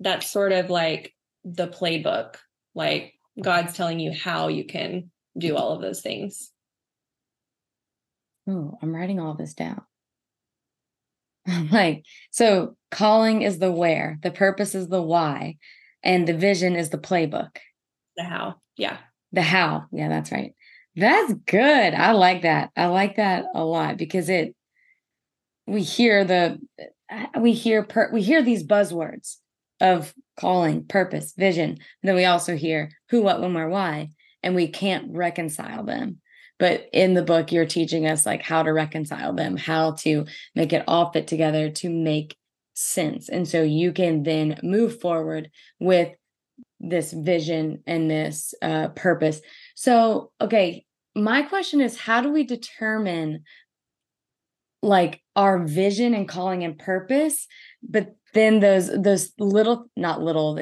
that's 0.00 0.30
sort 0.30 0.52
of 0.52 0.70
like 0.70 1.14
the 1.44 1.68
playbook. 1.68 2.36
Like 2.74 3.14
God's 3.40 3.74
telling 3.74 4.00
you 4.00 4.12
how 4.12 4.48
you 4.48 4.64
can 4.64 5.10
do 5.38 5.56
all 5.56 5.72
of 5.72 5.82
those 5.82 6.00
things. 6.00 6.50
Oh, 8.48 8.78
I'm 8.82 8.94
writing 8.94 9.20
all 9.20 9.34
this 9.34 9.54
down. 9.54 9.82
like, 11.70 12.04
so 12.30 12.76
calling 12.90 13.42
is 13.42 13.58
the 13.58 13.72
where, 13.72 14.18
the 14.22 14.30
purpose 14.30 14.74
is 14.74 14.88
the 14.88 15.02
why, 15.02 15.56
and 16.02 16.26
the 16.26 16.34
vision 16.34 16.76
is 16.76 16.90
the 16.90 16.98
playbook. 16.98 17.56
The 18.16 18.24
how. 18.24 18.56
Yeah. 18.76 18.98
The 19.32 19.42
how. 19.42 19.86
Yeah, 19.92 20.08
that's 20.08 20.32
right. 20.32 20.54
That's 20.94 21.34
good. 21.46 21.94
I 21.94 22.12
like 22.12 22.42
that. 22.42 22.70
I 22.76 22.86
like 22.86 23.16
that 23.16 23.44
a 23.54 23.64
lot 23.64 23.98
because 23.98 24.28
it 24.28 24.54
we 25.66 25.82
hear 25.82 26.24
the 26.24 26.58
uh, 27.10 27.26
we 27.40 27.52
hear 27.52 27.82
per, 27.82 28.10
we 28.12 28.22
hear 28.22 28.42
these 28.42 28.64
buzzwords 28.64 29.36
of 29.80 30.14
calling, 30.40 30.84
purpose, 30.86 31.34
vision, 31.36 31.70
and 31.70 31.78
then 32.02 32.14
we 32.14 32.24
also 32.24 32.56
hear 32.56 32.90
who, 33.10 33.22
what, 33.22 33.40
when, 33.40 33.52
where, 33.52 33.68
why, 33.68 34.08
and 34.42 34.54
we 34.54 34.68
can't 34.68 35.14
reconcile 35.14 35.84
them 35.84 36.20
but 36.58 36.88
in 36.92 37.14
the 37.14 37.22
book 37.22 37.52
you're 37.52 37.66
teaching 37.66 38.06
us 38.06 38.26
like 38.26 38.42
how 38.42 38.62
to 38.62 38.72
reconcile 38.72 39.32
them 39.32 39.56
how 39.56 39.92
to 39.92 40.26
make 40.54 40.72
it 40.72 40.84
all 40.86 41.12
fit 41.12 41.26
together 41.26 41.70
to 41.70 41.90
make 41.90 42.36
sense. 42.74 43.30
And 43.30 43.48
so 43.48 43.62
you 43.62 43.92
can 43.92 44.22
then 44.22 44.58
move 44.62 45.00
forward 45.00 45.50
with 45.80 46.12
this 46.78 47.12
vision 47.12 47.82
and 47.86 48.10
this 48.10 48.54
uh, 48.60 48.88
purpose. 48.88 49.40
So 49.74 50.32
okay 50.40 50.86
my 51.16 51.42
question 51.42 51.80
is 51.80 51.98
how 51.98 52.20
do 52.20 52.30
we 52.30 52.44
determine 52.44 53.42
like 54.82 55.22
our 55.34 55.64
vision 55.64 56.14
and 56.14 56.28
calling 56.28 56.62
and 56.62 56.78
purpose 56.78 57.48
but 57.82 58.14
then 58.34 58.60
those 58.60 58.90
those 59.02 59.32
little 59.38 59.90
not 59.96 60.20
little 60.20 60.58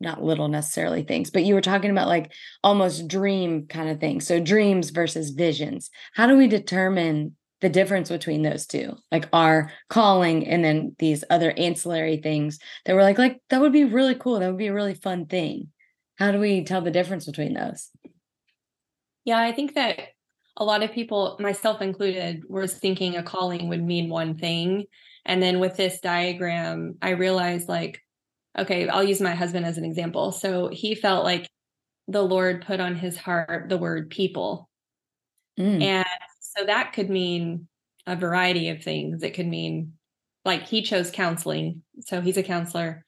not 0.00 0.22
little 0.22 0.48
necessarily 0.48 1.02
things, 1.02 1.30
but 1.30 1.44
you 1.44 1.54
were 1.54 1.60
talking 1.60 1.90
about 1.90 2.08
like 2.08 2.32
almost 2.62 3.08
dream 3.08 3.66
kind 3.66 3.88
of 3.88 4.00
things. 4.00 4.26
So 4.26 4.40
dreams 4.40 4.90
versus 4.90 5.30
visions. 5.30 5.90
How 6.14 6.26
do 6.26 6.36
we 6.36 6.48
determine 6.48 7.36
the 7.60 7.68
difference 7.68 8.10
between 8.10 8.42
those 8.42 8.66
two? 8.66 8.96
Like 9.10 9.28
our 9.32 9.72
calling 9.88 10.46
and 10.46 10.64
then 10.64 10.94
these 10.98 11.24
other 11.30 11.52
ancillary 11.56 12.18
things 12.18 12.58
that 12.84 12.94
we're 12.94 13.02
like, 13.02 13.18
like 13.18 13.40
that 13.50 13.60
would 13.60 13.72
be 13.72 13.84
really 13.84 14.14
cool. 14.14 14.40
That 14.40 14.48
would 14.48 14.58
be 14.58 14.66
a 14.66 14.74
really 14.74 14.94
fun 14.94 15.26
thing. 15.26 15.68
How 16.18 16.30
do 16.30 16.38
we 16.38 16.64
tell 16.64 16.82
the 16.82 16.90
difference 16.90 17.26
between 17.26 17.54
those? 17.54 17.90
Yeah, 19.24 19.38
I 19.38 19.52
think 19.52 19.74
that 19.74 19.98
a 20.56 20.64
lot 20.64 20.82
of 20.82 20.92
people, 20.92 21.36
myself 21.40 21.82
included, 21.82 22.44
was 22.48 22.74
thinking 22.74 23.16
a 23.16 23.22
calling 23.22 23.68
would 23.68 23.82
mean 23.82 24.08
one 24.08 24.36
thing. 24.36 24.84
And 25.24 25.42
then 25.42 25.58
with 25.58 25.76
this 25.76 26.00
diagram, 26.00 26.96
I 27.02 27.10
realized 27.10 27.68
like 27.68 28.00
okay, 28.58 28.88
I'll 28.88 29.04
use 29.04 29.20
my 29.20 29.34
husband 29.34 29.66
as 29.66 29.78
an 29.78 29.84
example. 29.84 30.32
So 30.32 30.68
he 30.68 30.94
felt 30.94 31.24
like 31.24 31.48
the 32.08 32.22
Lord 32.22 32.64
put 32.64 32.80
on 32.80 32.96
his 32.96 33.16
heart 33.16 33.68
the 33.68 33.78
word 33.78 34.10
people. 34.10 34.68
Mm. 35.58 35.82
And 35.82 36.06
so 36.40 36.64
that 36.64 36.92
could 36.92 37.10
mean 37.10 37.68
a 38.06 38.16
variety 38.16 38.68
of 38.68 38.82
things. 38.82 39.22
It 39.22 39.34
could 39.34 39.46
mean 39.46 39.94
like 40.44 40.62
he 40.62 40.82
chose 40.82 41.10
counseling. 41.10 41.82
So 42.00 42.20
he's 42.20 42.36
a 42.36 42.42
counselor, 42.42 43.04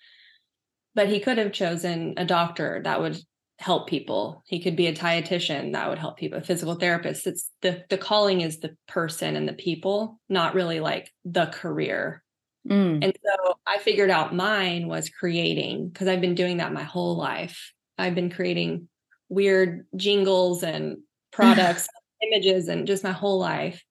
but 0.95 1.09
he 1.09 1.21
could 1.21 1.39
have 1.39 1.53
chosen 1.53 2.15
a 2.17 2.25
doctor 2.25 2.81
that 2.85 3.01
would 3.01 3.19
help 3.59 3.89
people. 3.89 4.43
He 4.47 4.61
could 4.61 4.77
be 4.77 4.87
a 4.87 4.95
dietitian 4.95 5.73
that 5.73 5.89
would 5.89 5.99
help 5.99 6.17
people, 6.17 6.39
a 6.39 6.43
physical 6.43 6.75
therapist. 6.75 7.27
It's 7.27 7.51
the 7.63 7.85
the 7.89 7.99
calling 7.99 8.41
is 8.41 8.61
the 8.61 8.77
person 8.87 9.37
and 9.37 9.49
the 9.49 9.53
people, 9.53 10.21
not 10.29 10.55
really 10.55 10.81
like 10.81 11.13
the 11.25 11.47
career. 11.47 12.23
Mm. 12.67 13.05
And 13.05 13.19
so 13.25 13.55
I 13.67 13.79
figured 13.79 14.11
out 14.11 14.35
mine 14.35 14.89
was 14.89 15.11
creating 15.11 15.89
because 15.89 16.09
I've 16.09 16.21
been 16.21 16.35
doing 16.35 16.59
that 16.59 16.73
my 16.73 16.83
whole 16.83 17.17
life. 17.17 17.73
I've 17.97 18.15
been 18.15 18.31
creating 18.31 18.89
weird 19.29 19.87
jingles 19.97 20.63
and 20.63 20.99
products, 21.33 21.89
images, 22.23 22.69
and 22.69 22.87
just 22.87 23.05
my 23.05 23.13
whole 23.13 23.39
life. 23.39 23.83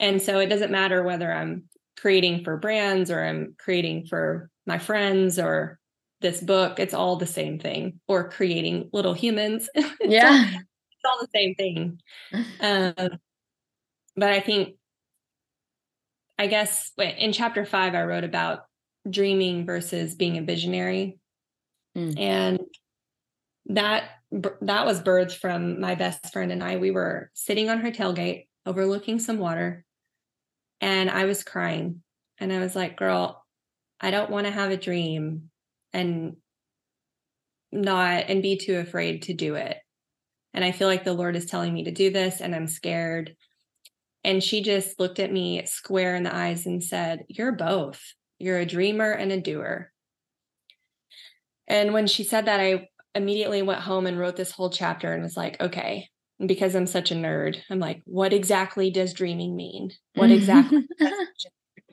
And 0.00 0.20
so 0.20 0.38
it 0.38 0.46
doesn't 0.46 0.72
matter 0.72 1.02
whether 1.02 1.32
I'm 1.32 1.64
creating 1.98 2.44
for 2.44 2.56
brands 2.56 3.10
or 3.10 3.22
I'm 3.22 3.54
creating 3.58 4.06
for 4.06 4.50
my 4.66 4.78
friends 4.78 5.38
or 5.38 5.78
this 6.20 6.40
book, 6.40 6.80
it's 6.80 6.94
all 6.94 7.16
the 7.16 7.26
same 7.26 7.58
thing, 7.58 8.00
or 8.08 8.30
creating 8.30 8.88
little 8.92 9.12
humans. 9.12 9.68
yeah. 9.74 9.84
it's, 10.00 10.54
all, 10.54 10.60
it's 10.90 11.04
all 11.04 11.18
the 11.20 11.28
same 11.34 11.54
thing. 11.54 12.00
Um, 12.60 13.18
but 14.16 14.30
I 14.30 14.40
think 14.40 14.76
I 16.38 16.46
guess 16.46 16.90
in 16.98 17.32
chapter 17.32 17.64
five, 17.64 17.94
I 17.94 18.04
wrote 18.04 18.24
about 18.24 18.60
dreaming 19.08 19.66
versus 19.66 20.14
being 20.14 20.38
a 20.38 20.42
visionary. 20.42 21.18
Mm. 21.96 22.18
And 22.18 22.60
that 23.66 24.10
that 24.32 24.84
was 24.84 25.00
birthed 25.00 25.38
from 25.38 25.80
my 25.80 25.94
best 25.94 26.32
friend 26.32 26.50
and 26.50 26.62
I. 26.62 26.76
We 26.76 26.90
were 26.90 27.30
sitting 27.34 27.70
on 27.70 27.78
her 27.78 27.92
tailgate 27.92 28.46
overlooking 28.66 29.20
some 29.20 29.38
water 29.38 29.84
and 30.80 31.10
I 31.10 31.24
was 31.24 31.44
crying. 31.44 32.02
And 32.38 32.52
I 32.52 32.58
was 32.58 32.74
like, 32.74 32.96
girl, 32.96 33.44
I 34.00 34.10
don't 34.10 34.30
want 34.30 34.46
to 34.46 34.52
have 34.52 34.70
a 34.70 34.76
dream 34.76 35.50
and 35.92 36.36
not 37.70 38.24
and 38.28 38.42
be 38.42 38.56
too 38.56 38.78
afraid 38.78 39.22
to 39.22 39.34
do 39.34 39.54
it. 39.54 39.76
And 40.52 40.64
I 40.64 40.72
feel 40.72 40.88
like 40.88 41.04
the 41.04 41.12
Lord 41.12 41.36
is 41.36 41.46
telling 41.46 41.72
me 41.72 41.84
to 41.84 41.90
do 41.90 42.10
this 42.10 42.40
and 42.40 42.54
I'm 42.54 42.68
scared. 42.68 43.36
And 44.24 44.42
she 44.42 44.62
just 44.62 44.98
looked 44.98 45.18
at 45.18 45.32
me 45.32 45.64
square 45.66 46.16
in 46.16 46.22
the 46.22 46.34
eyes 46.34 46.66
and 46.66 46.82
said, 46.82 47.24
You're 47.28 47.52
both. 47.52 48.00
You're 48.38 48.58
a 48.58 48.66
dreamer 48.66 49.10
and 49.10 49.30
a 49.30 49.40
doer. 49.40 49.92
And 51.66 51.92
when 51.92 52.06
she 52.06 52.24
said 52.24 52.46
that, 52.46 52.60
I 52.60 52.88
immediately 53.14 53.62
went 53.62 53.80
home 53.80 54.06
and 54.06 54.18
wrote 54.18 54.36
this 54.36 54.50
whole 54.50 54.70
chapter 54.70 55.12
and 55.12 55.22
was 55.22 55.36
like, 55.36 55.60
okay, 55.60 56.08
and 56.38 56.48
because 56.48 56.74
I'm 56.74 56.86
such 56.86 57.10
a 57.10 57.14
nerd, 57.14 57.58
I'm 57.70 57.78
like, 57.78 58.02
what 58.04 58.32
exactly 58.32 58.90
does 58.90 59.12
dreaming 59.12 59.56
mean? 59.56 59.90
What 60.14 60.30
exactly 60.30 60.86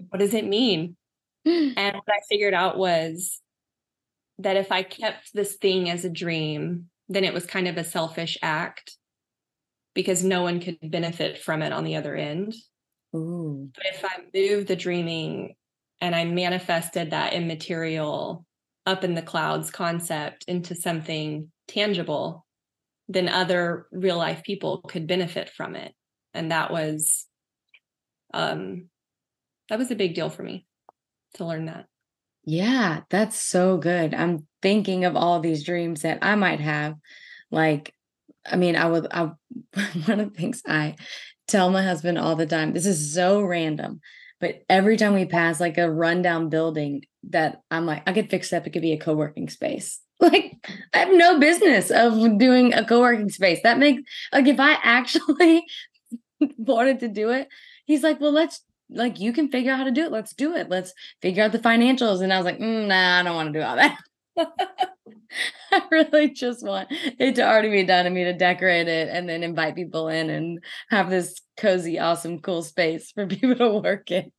what 0.09 0.19
does 0.19 0.33
it 0.33 0.45
mean? 0.45 0.95
And 1.45 1.95
what 1.95 2.09
I 2.09 2.19
figured 2.27 2.53
out 2.53 2.77
was 2.77 3.39
that 4.39 4.57
if 4.57 4.71
I 4.71 4.83
kept 4.83 5.33
this 5.33 5.55
thing 5.55 5.89
as 5.89 6.05
a 6.05 6.09
dream, 6.09 6.89
then 7.07 7.23
it 7.23 7.33
was 7.33 7.45
kind 7.45 7.67
of 7.67 7.77
a 7.77 7.83
selfish 7.83 8.37
act 8.41 8.95
because 9.93 10.23
no 10.23 10.41
one 10.43 10.59
could 10.59 10.77
benefit 10.81 11.37
from 11.37 11.61
it 11.61 11.73
on 11.73 11.83
the 11.83 11.95
other 11.95 12.15
end. 12.15 12.53
Ooh. 13.15 13.69
But 13.75 13.85
if 13.87 14.05
I 14.05 14.19
move 14.33 14.67
the 14.67 14.75
dreaming 14.75 15.55
and 15.99 16.15
I 16.15 16.25
manifested 16.25 17.11
that 17.11 17.33
immaterial 17.33 18.45
up 18.85 19.03
in 19.03 19.13
the 19.13 19.21
clouds 19.21 19.69
concept 19.69 20.45
into 20.47 20.75
something 20.75 21.51
tangible, 21.67 22.45
then 23.07 23.27
other 23.27 23.87
real 23.91 24.17
life 24.17 24.43
people 24.43 24.81
could 24.81 25.07
benefit 25.07 25.49
from 25.49 25.75
it. 25.75 25.93
And 26.33 26.51
that 26.51 26.71
was 26.71 27.27
um 28.33 28.87
that 29.69 29.77
was 29.77 29.91
a 29.91 29.95
big 29.95 30.15
deal 30.15 30.29
for 30.29 30.43
me 30.43 30.65
to 31.35 31.45
learn 31.45 31.65
that. 31.65 31.85
Yeah, 32.43 33.01
that's 33.09 33.39
so 33.39 33.77
good. 33.77 34.13
I'm 34.13 34.47
thinking 34.61 35.05
of 35.05 35.15
all 35.15 35.39
these 35.39 35.63
dreams 35.63 36.01
that 36.01 36.19
I 36.21 36.35
might 36.35 36.59
have. 36.59 36.95
Like, 37.51 37.93
I 38.45 38.55
mean, 38.55 38.75
I 38.75 38.85
would, 38.85 39.07
I, 39.11 39.23
one 40.05 40.19
of 40.19 40.33
the 40.33 40.37
things 40.37 40.61
I 40.67 40.95
tell 41.47 41.69
my 41.69 41.83
husband 41.83 42.17
all 42.17 42.35
the 42.35 42.45
time, 42.45 42.73
this 42.73 42.85
is 42.85 43.13
so 43.13 43.41
random, 43.41 43.99
but 44.39 44.63
every 44.69 44.97
time 44.97 45.13
we 45.13 45.25
pass 45.25 45.59
like 45.59 45.77
a 45.77 45.91
rundown 45.91 46.49
building 46.49 47.03
that 47.29 47.61
I'm 47.69 47.85
like, 47.85 48.03
I 48.07 48.13
could 48.13 48.29
fix 48.29 48.49
that. 48.49 48.65
It 48.65 48.71
could 48.71 48.81
be 48.81 48.93
a 48.93 48.97
co 48.97 49.13
working 49.13 49.49
space. 49.49 49.99
Like, 50.21 50.53
I 50.93 50.99
have 50.99 51.09
no 51.11 51.39
business 51.39 51.89
of 51.89 52.37
doing 52.37 52.75
a 52.75 52.85
co 52.85 52.99
working 52.99 53.29
space. 53.29 53.59
That 53.63 53.79
makes, 53.79 54.03
like, 54.31 54.45
if 54.45 54.59
I 54.59 54.77
actually 54.83 55.65
wanted 56.59 56.99
to 56.99 57.07
do 57.07 57.31
it, 57.31 57.47
he's 57.85 58.03
like, 58.03 58.21
well, 58.21 58.31
let's 58.31 58.61
like 58.91 59.19
you 59.19 59.33
can 59.33 59.49
figure 59.49 59.71
out 59.71 59.79
how 59.79 59.83
to 59.85 59.91
do 59.91 60.03
it. 60.03 60.11
Let's 60.11 60.33
do 60.33 60.55
it. 60.55 60.69
Let's 60.69 60.93
figure 61.21 61.43
out 61.43 61.51
the 61.53 61.59
financials. 61.59 62.21
And 62.21 62.31
I 62.31 62.37
was 62.37 62.45
like, 62.45 62.59
mm, 62.59 62.87
nah, 62.87 63.19
I 63.19 63.23
don't 63.23 63.35
want 63.35 63.51
to 63.53 63.59
do 63.59 63.65
all 63.65 63.75
that. 63.77 63.97
I 65.71 65.81
really 65.89 66.31
just 66.31 66.65
want 66.65 66.89
it 66.91 67.35
to 67.35 67.47
already 67.47 67.69
be 67.69 67.83
done 67.83 68.05
and 68.05 68.13
me 68.13 68.25
to 68.25 68.33
decorate 68.33 68.87
it 68.87 69.07
and 69.09 69.27
then 69.27 69.43
invite 69.43 69.75
people 69.75 70.07
in 70.09 70.29
and 70.29 70.63
have 70.89 71.09
this 71.09 71.41
cozy, 71.57 71.99
awesome, 71.99 72.39
cool 72.39 72.63
space 72.63 73.11
for 73.11 73.25
people 73.27 73.55
to 73.55 73.79
work 73.79 74.11
in. 74.11 74.31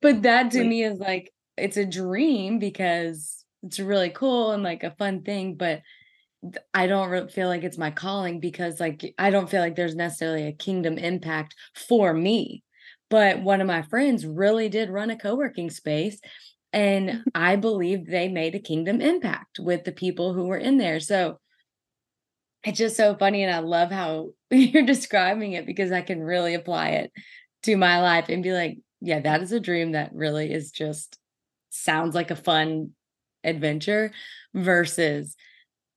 But 0.00 0.22
that 0.22 0.52
to 0.52 0.64
me 0.64 0.84
is 0.84 0.98
like, 0.98 1.32
it's 1.56 1.76
a 1.76 1.84
dream 1.84 2.58
because 2.58 3.44
it's 3.62 3.78
really 3.80 4.10
cool 4.10 4.52
and 4.52 4.62
like 4.62 4.82
a 4.84 4.92
fun 4.92 5.22
thing. 5.22 5.56
But 5.56 5.82
I 6.72 6.86
don't 6.86 7.30
feel 7.30 7.48
like 7.48 7.64
it's 7.64 7.78
my 7.78 7.90
calling 7.90 8.40
because 8.40 8.80
like 8.80 9.14
I 9.18 9.30
don't 9.30 9.50
feel 9.50 9.60
like 9.60 9.76
there's 9.76 9.94
necessarily 9.94 10.46
a 10.46 10.52
kingdom 10.52 10.96
impact 10.98 11.54
for 11.74 12.14
me. 12.14 12.62
But 13.10 13.42
one 13.42 13.60
of 13.60 13.66
my 13.66 13.82
friends 13.82 14.24
really 14.24 14.68
did 14.68 14.88
run 14.88 15.10
a 15.10 15.18
co-working 15.18 15.70
space 15.70 16.18
and 16.72 17.24
I 17.34 17.56
believe 17.56 18.06
they 18.06 18.28
made 18.28 18.54
a 18.54 18.60
kingdom 18.60 19.00
impact 19.00 19.58
with 19.58 19.84
the 19.84 19.92
people 19.92 20.34
who 20.34 20.46
were 20.46 20.58
in 20.58 20.78
there. 20.78 21.00
So 21.00 21.38
it's 22.64 22.78
just 22.78 22.96
so 22.96 23.16
funny 23.16 23.42
and 23.42 23.54
I 23.54 23.60
love 23.60 23.90
how 23.90 24.30
you're 24.50 24.84
describing 24.84 25.52
it 25.52 25.66
because 25.66 25.92
I 25.92 26.02
can 26.02 26.22
really 26.22 26.54
apply 26.54 26.90
it 26.90 27.12
to 27.64 27.76
my 27.76 28.00
life 28.00 28.28
and 28.28 28.42
be 28.42 28.52
like, 28.52 28.78
yeah, 29.00 29.20
that 29.20 29.42
is 29.42 29.52
a 29.52 29.60
dream 29.60 29.92
that 29.92 30.12
really 30.12 30.52
is 30.52 30.70
just 30.70 31.18
sounds 31.70 32.14
like 32.14 32.30
a 32.30 32.36
fun 32.36 32.90
adventure 33.44 34.12
versus 34.54 35.36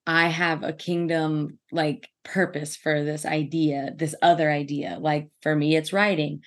I 0.05 0.27
have 0.27 0.63
a 0.63 0.73
kingdom 0.73 1.59
like 1.71 2.09
purpose 2.23 2.75
for 2.75 3.03
this 3.03 3.25
idea, 3.25 3.93
this 3.95 4.15
other 4.21 4.49
idea. 4.51 4.97
Like 4.99 5.29
for 5.41 5.55
me, 5.55 5.75
it's 5.75 5.93
writing 5.93 6.41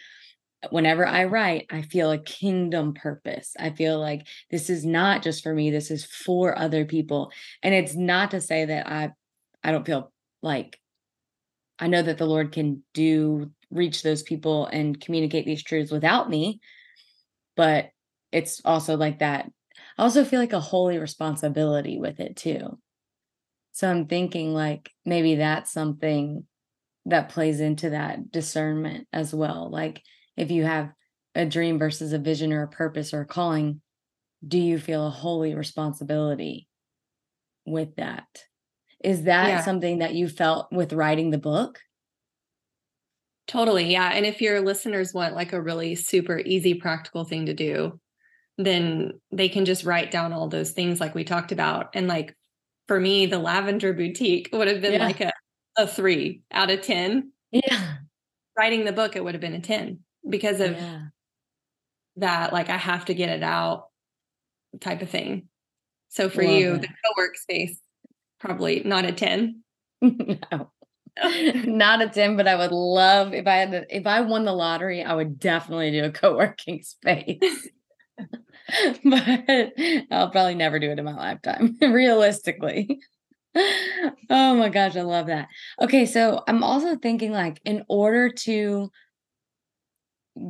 whenever 0.70 1.06
I 1.06 1.24
write, 1.24 1.66
I 1.70 1.82
feel 1.82 2.10
a 2.10 2.18
kingdom 2.18 2.94
purpose. 2.94 3.54
I 3.58 3.70
feel 3.70 4.00
like 4.00 4.26
this 4.50 4.70
is 4.70 4.84
not 4.84 5.22
just 5.22 5.42
for 5.42 5.54
me, 5.54 5.70
this 5.70 5.90
is 5.90 6.04
for 6.04 6.58
other 6.58 6.84
people. 6.84 7.30
And 7.62 7.74
it's 7.74 7.94
not 7.94 8.30
to 8.32 8.40
say 8.40 8.64
that 8.64 8.86
I 8.86 9.12
I 9.62 9.72
don't 9.72 9.86
feel 9.86 10.12
like 10.42 10.78
I 11.78 11.88
know 11.88 12.02
that 12.02 12.18
the 12.18 12.26
Lord 12.26 12.52
can 12.52 12.82
do 12.94 13.50
reach 13.70 14.02
those 14.02 14.22
people 14.22 14.66
and 14.66 15.00
communicate 15.00 15.44
these 15.44 15.62
truths 15.62 15.90
without 15.90 16.30
me, 16.30 16.60
but 17.56 17.90
it's 18.32 18.62
also 18.64 18.96
like 18.96 19.18
that. 19.18 19.50
I 19.98 20.02
also 20.02 20.24
feel 20.24 20.40
like 20.40 20.52
a 20.52 20.60
holy 20.60 20.98
responsibility 20.98 21.98
with 21.98 22.20
it 22.20 22.36
too. 22.36 22.78
So 23.72 23.90
I'm 23.90 24.06
thinking 24.06 24.54
like 24.54 24.90
maybe 25.04 25.36
that's 25.36 25.72
something 25.72 26.46
that 27.06 27.28
plays 27.28 27.60
into 27.60 27.90
that 27.90 28.30
discernment 28.30 29.06
as 29.12 29.34
well. 29.34 29.70
Like 29.70 30.02
if 30.36 30.50
you 30.50 30.64
have 30.64 30.92
a 31.34 31.44
dream 31.44 31.78
versus 31.78 32.12
a 32.12 32.18
vision 32.18 32.52
or 32.52 32.62
a 32.62 32.68
purpose 32.68 33.12
or 33.12 33.20
a 33.20 33.26
calling, 33.26 33.80
do 34.46 34.58
you 34.58 34.78
feel 34.78 35.06
a 35.06 35.10
holy 35.10 35.54
responsibility 35.54 36.68
with 37.64 37.96
that? 37.96 38.26
Is 39.04 39.24
that 39.24 39.48
yeah. 39.48 39.60
something 39.60 39.98
that 39.98 40.14
you 40.14 40.28
felt 40.28 40.72
with 40.72 40.92
writing 40.92 41.30
the 41.30 41.38
book? 41.38 41.80
Totally. 43.46 43.92
Yeah. 43.92 44.10
And 44.12 44.26
if 44.26 44.40
your 44.40 44.60
listeners 44.60 45.14
want 45.14 45.34
like 45.34 45.52
a 45.52 45.62
really 45.62 45.94
super 45.94 46.38
easy, 46.38 46.74
practical 46.74 47.24
thing 47.24 47.46
to 47.46 47.54
do, 47.54 48.00
then 48.58 49.12
they 49.30 49.48
can 49.48 49.64
just 49.64 49.84
write 49.84 50.10
down 50.10 50.32
all 50.32 50.48
those 50.48 50.72
things 50.72 51.00
like 51.00 51.14
we 51.14 51.22
talked 51.22 51.52
about. 51.52 51.90
And 51.94 52.08
like 52.08 52.34
for 52.88 52.98
me, 52.98 53.26
the 53.26 53.38
lavender 53.38 53.92
boutique 53.92 54.48
would 54.52 54.68
have 54.68 54.80
been 54.80 54.94
yeah. 54.94 55.06
like 55.06 55.20
a, 55.20 55.32
a 55.76 55.86
three 55.86 56.42
out 56.50 56.70
of 56.70 56.80
10. 56.80 57.30
Yeah. 57.52 57.96
Writing 58.58 58.84
the 58.84 58.92
book, 58.92 59.14
it 59.14 59.22
would 59.22 59.34
have 59.34 59.40
been 59.40 59.54
a 59.54 59.60
10 59.60 60.00
because 60.28 60.60
of 60.60 60.72
yeah. 60.76 61.02
that 62.16 62.52
like 62.52 62.68
i 62.68 62.76
have 62.76 63.04
to 63.06 63.14
get 63.14 63.28
it 63.28 63.42
out 63.42 63.86
type 64.80 65.02
of 65.02 65.10
thing. 65.10 65.48
So 66.08 66.28
for 66.28 66.42
Love 66.42 66.52
you 66.52 66.74
it. 66.74 66.82
the 66.82 66.88
co-work 66.88 67.36
space 67.36 67.80
probably 68.38 68.82
not 68.84 69.04
a 69.04 69.12
10 69.12 69.62
no. 70.02 70.70
Not 71.64 72.02
a 72.02 72.08
10 72.10 72.36
but 72.36 72.46
i 72.46 72.54
would 72.54 72.72
love 72.72 73.32
if 73.32 73.46
i 73.46 73.54
had 73.54 73.70
to, 73.70 73.96
if 73.96 74.06
i 74.06 74.20
won 74.20 74.44
the 74.44 74.52
lottery 74.52 75.02
i 75.02 75.14
would 75.14 75.38
definitely 75.38 75.90
do 75.90 76.04
a 76.04 76.10
co-working 76.10 76.82
space. 76.82 77.68
But 79.02 79.72
i'll 80.10 80.30
probably 80.30 80.54
never 80.54 80.78
do 80.78 80.90
it 80.90 80.98
in 80.98 81.04
my 81.04 81.14
lifetime 81.14 81.76
realistically. 81.80 83.00
Oh 84.28 84.54
my 84.56 84.68
gosh 84.68 84.96
i 84.96 85.02
love 85.02 85.28
that. 85.28 85.48
Okay 85.80 86.04
so 86.04 86.42
i'm 86.46 86.62
also 86.62 86.96
thinking 86.96 87.32
like 87.32 87.60
in 87.64 87.84
order 87.88 88.28
to 88.28 88.90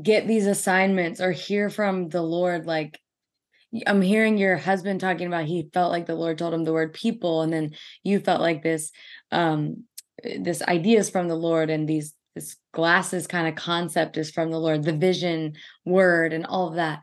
get 0.02 0.26
these 0.26 0.46
assignments 0.46 1.20
or 1.20 1.32
hear 1.32 1.70
from 1.70 2.08
the 2.08 2.22
Lord 2.22 2.66
like 2.66 2.98
I'm 3.86 4.02
hearing 4.02 4.38
your 4.38 4.56
husband 4.56 5.00
talking 5.00 5.26
about 5.26 5.44
he 5.44 5.68
felt 5.72 5.92
like 5.92 6.06
the 6.06 6.14
Lord 6.14 6.38
told 6.38 6.54
him 6.54 6.64
the 6.64 6.72
word 6.72 6.92
people 6.92 7.42
and 7.42 7.52
then 7.52 7.72
you 8.02 8.20
felt 8.20 8.40
like 8.40 8.62
this 8.62 8.90
um 9.30 9.84
this 10.22 10.62
ideas 10.62 11.10
from 11.10 11.28
the 11.28 11.36
Lord 11.36 11.70
and 11.70 11.88
these 11.88 12.14
this 12.34 12.56
glasses 12.72 13.26
kind 13.26 13.48
of 13.48 13.54
concept 13.54 14.16
is 14.16 14.30
from 14.30 14.50
the 14.50 14.58
Lord 14.58 14.82
the 14.84 14.92
vision 14.92 15.54
word 15.84 16.32
and 16.32 16.46
all 16.46 16.68
of 16.68 16.74
that. 16.74 17.00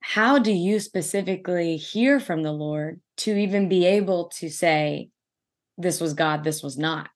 How 0.00 0.38
do 0.38 0.52
you 0.52 0.80
specifically 0.80 1.76
hear 1.76 2.18
from 2.18 2.42
the 2.42 2.52
Lord 2.52 3.00
to 3.18 3.36
even 3.36 3.68
be 3.68 3.84
able 3.86 4.30
to 4.38 4.50
say 4.50 5.10
this 5.78 6.00
was 6.00 6.14
God 6.14 6.44
this 6.44 6.62
was 6.62 6.78
not 6.78 7.08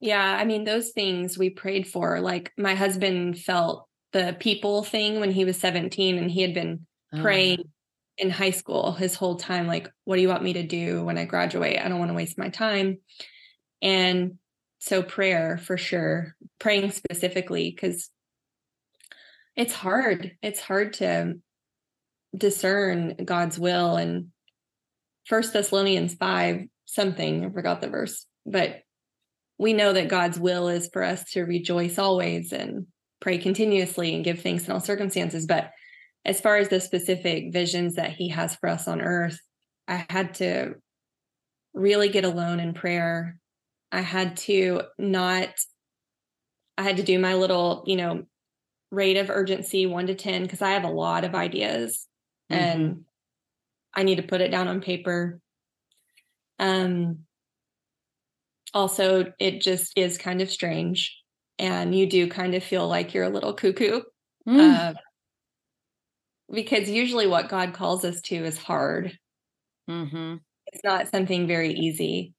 yeah, 0.00 0.36
I 0.38 0.44
mean, 0.44 0.64
those 0.64 0.90
things 0.90 1.38
we 1.38 1.50
prayed 1.50 1.88
for. 1.88 2.20
Like 2.20 2.52
my 2.58 2.74
husband 2.74 3.38
felt 3.38 3.88
the 4.12 4.36
people 4.38 4.82
thing 4.82 5.20
when 5.20 5.30
he 5.30 5.44
was 5.44 5.58
17 5.58 6.18
and 6.18 6.30
he 6.30 6.42
had 6.42 6.54
been 6.54 6.86
oh. 7.14 7.20
praying 7.20 7.64
in 8.18 8.30
high 8.30 8.50
school 8.50 8.92
his 8.92 9.14
whole 9.14 9.36
time 9.36 9.66
like 9.66 9.90
what 10.04 10.16
do 10.16 10.22
you 10.22 10.28
want 10.28 10.42
me 10.42 10.54
to 10.54 10.62
do 10.62 11.04
when 11.04 11.18
I 11.18 11.24
graduate? 11.24 11.78
I 11.78 11.88
don't 11.88 11.98
want 11.98 12.10
to 12.10 12.16
waste 12.16 12.38
my 12.38 12.48
time. 12.48 12.98
And 13.82 14.38
so 14.78 15.02
prayer 15.02 15.58
for 15.58 15.76
sure, 15.76 16.34
praying 16.58 16.92
specifically 16.92 17.72
cuz 17.72 18.10
it's 19.54 19.74
hard. 19.74 20.36
It's 20.42 20.60
hard 20.60 20.94
to 20.94 21.34
discern 22.36 23.16
God's 23.24 23.58
will 23.58 23.96
and 23.96 24.28
First 25.26 25.52
Thessalonians 25.52 26.14
5 26.14 26.68
something, 26.84 27.44
I 27.44 27.50
forgot 27.50 27.80
the 27.80 27.88
verse, 27.88 28.26
but 28.44 28.82
we 29.58 29.72
know 29.72 29.92
that 29.92 30.08
God's 30.08 30.38
will 30.38 30.68
is 30.68 30.88
for 30.92 31.02
us 31.02 31.24
to 31.32 31.42
rejoice 31.42 31.98
always 31.98 32.52
and 32.52 32.86
pray 33.20 33.38
continuously 33.38 34.14
and 34.14 34.24
give 34.24 34.40
thanks 34.40 34.66
in 34.66 34.72
all 34.72 34.80
circumstances. 34.80 35.46
But 35.46 35.70
as 36.24 36.40
far 36.40 36.56
as 36.56 36.68
the 36.68 36.80
specific 36.80 37.52
visions 37.52 37.94
that 37.94 38.10
He 38.10 38.28
has 38.30 38.56
for 38.56 38.68
us 38.68 38.86
on 38.86 39.00
earth, 39.00 39.38
I 39.88 40.04
had 40.10 40.34
to 40.34 40.74
really 41.72 42.08
get 42.08 42.24
alone 42.24 42.60
in 42.60 42.74
prayer. 42.74 43.38
I 43.92 44.00
had 44.00 44.36
to 44.38 44.82
not, 44.98 45.50
I 46.76 46.82
had 46.82 46.96
to 46.96 47.02
do 47.02 47.18
my 47.18 47.34
little, 47.34 47.84
you 47.86 47.96
know, 47.96 48.24
rate 48.90 49.16
of 49.16 49.30
urgency 49.30 49.86
one 49.86 50.06
to 50.08 50.14
10 50.14 50.42
because 50.42 50.62
I 50.62 50.72
have 50.72 50.84
a 50.84 50.88
lot 50.88 51.24
of 51.24 51.34
ideas 51.34 52.06
mm-hmm. 52.50 52.62
and 52.62 53.04
I 53.94 54.02
need 54.02 54.16
to 54.16 54.22
put 54.22 54.40
it 54.40 54.50
down 54.50 54.68
on 54.68 54.80
paper. 54.80 55.40
Um, 56.58 57.20
also 58.76 59.32
it 59.40 59.62
just 59.62 59.92
is 59.96 60.18
kind 60.18 60.42
of 60.42 60.50
strange 60.50 61.18
and 61.58 61.94
you 61.94 62.06
do 62.06 62.28
kind 62.28 62.54
of 62.54 62.62
feel 62.62 62.86
like 62.86 63.14
you're 63.14 63.24
a 63.24 63.30
little 63.30 63.54
cuckoo 63.54 64.02
mm. 64.46 64.74
uh, 64.74 64.92
because 66.52 66.90
usually 66.90 67.26
what 67.26 67.48
god 67.48 67.72
calls 67.72 68.04
us 68.04 68.20
to 68.20 68.36
is 68.36 68.58
hard 68.58 69.18
mm-hmm. 69.88 70.34
it's 70.66 70.84
not 70.84 71.08
something 71.08 71.46
very 71.46 71.72
easy 71.72 72.34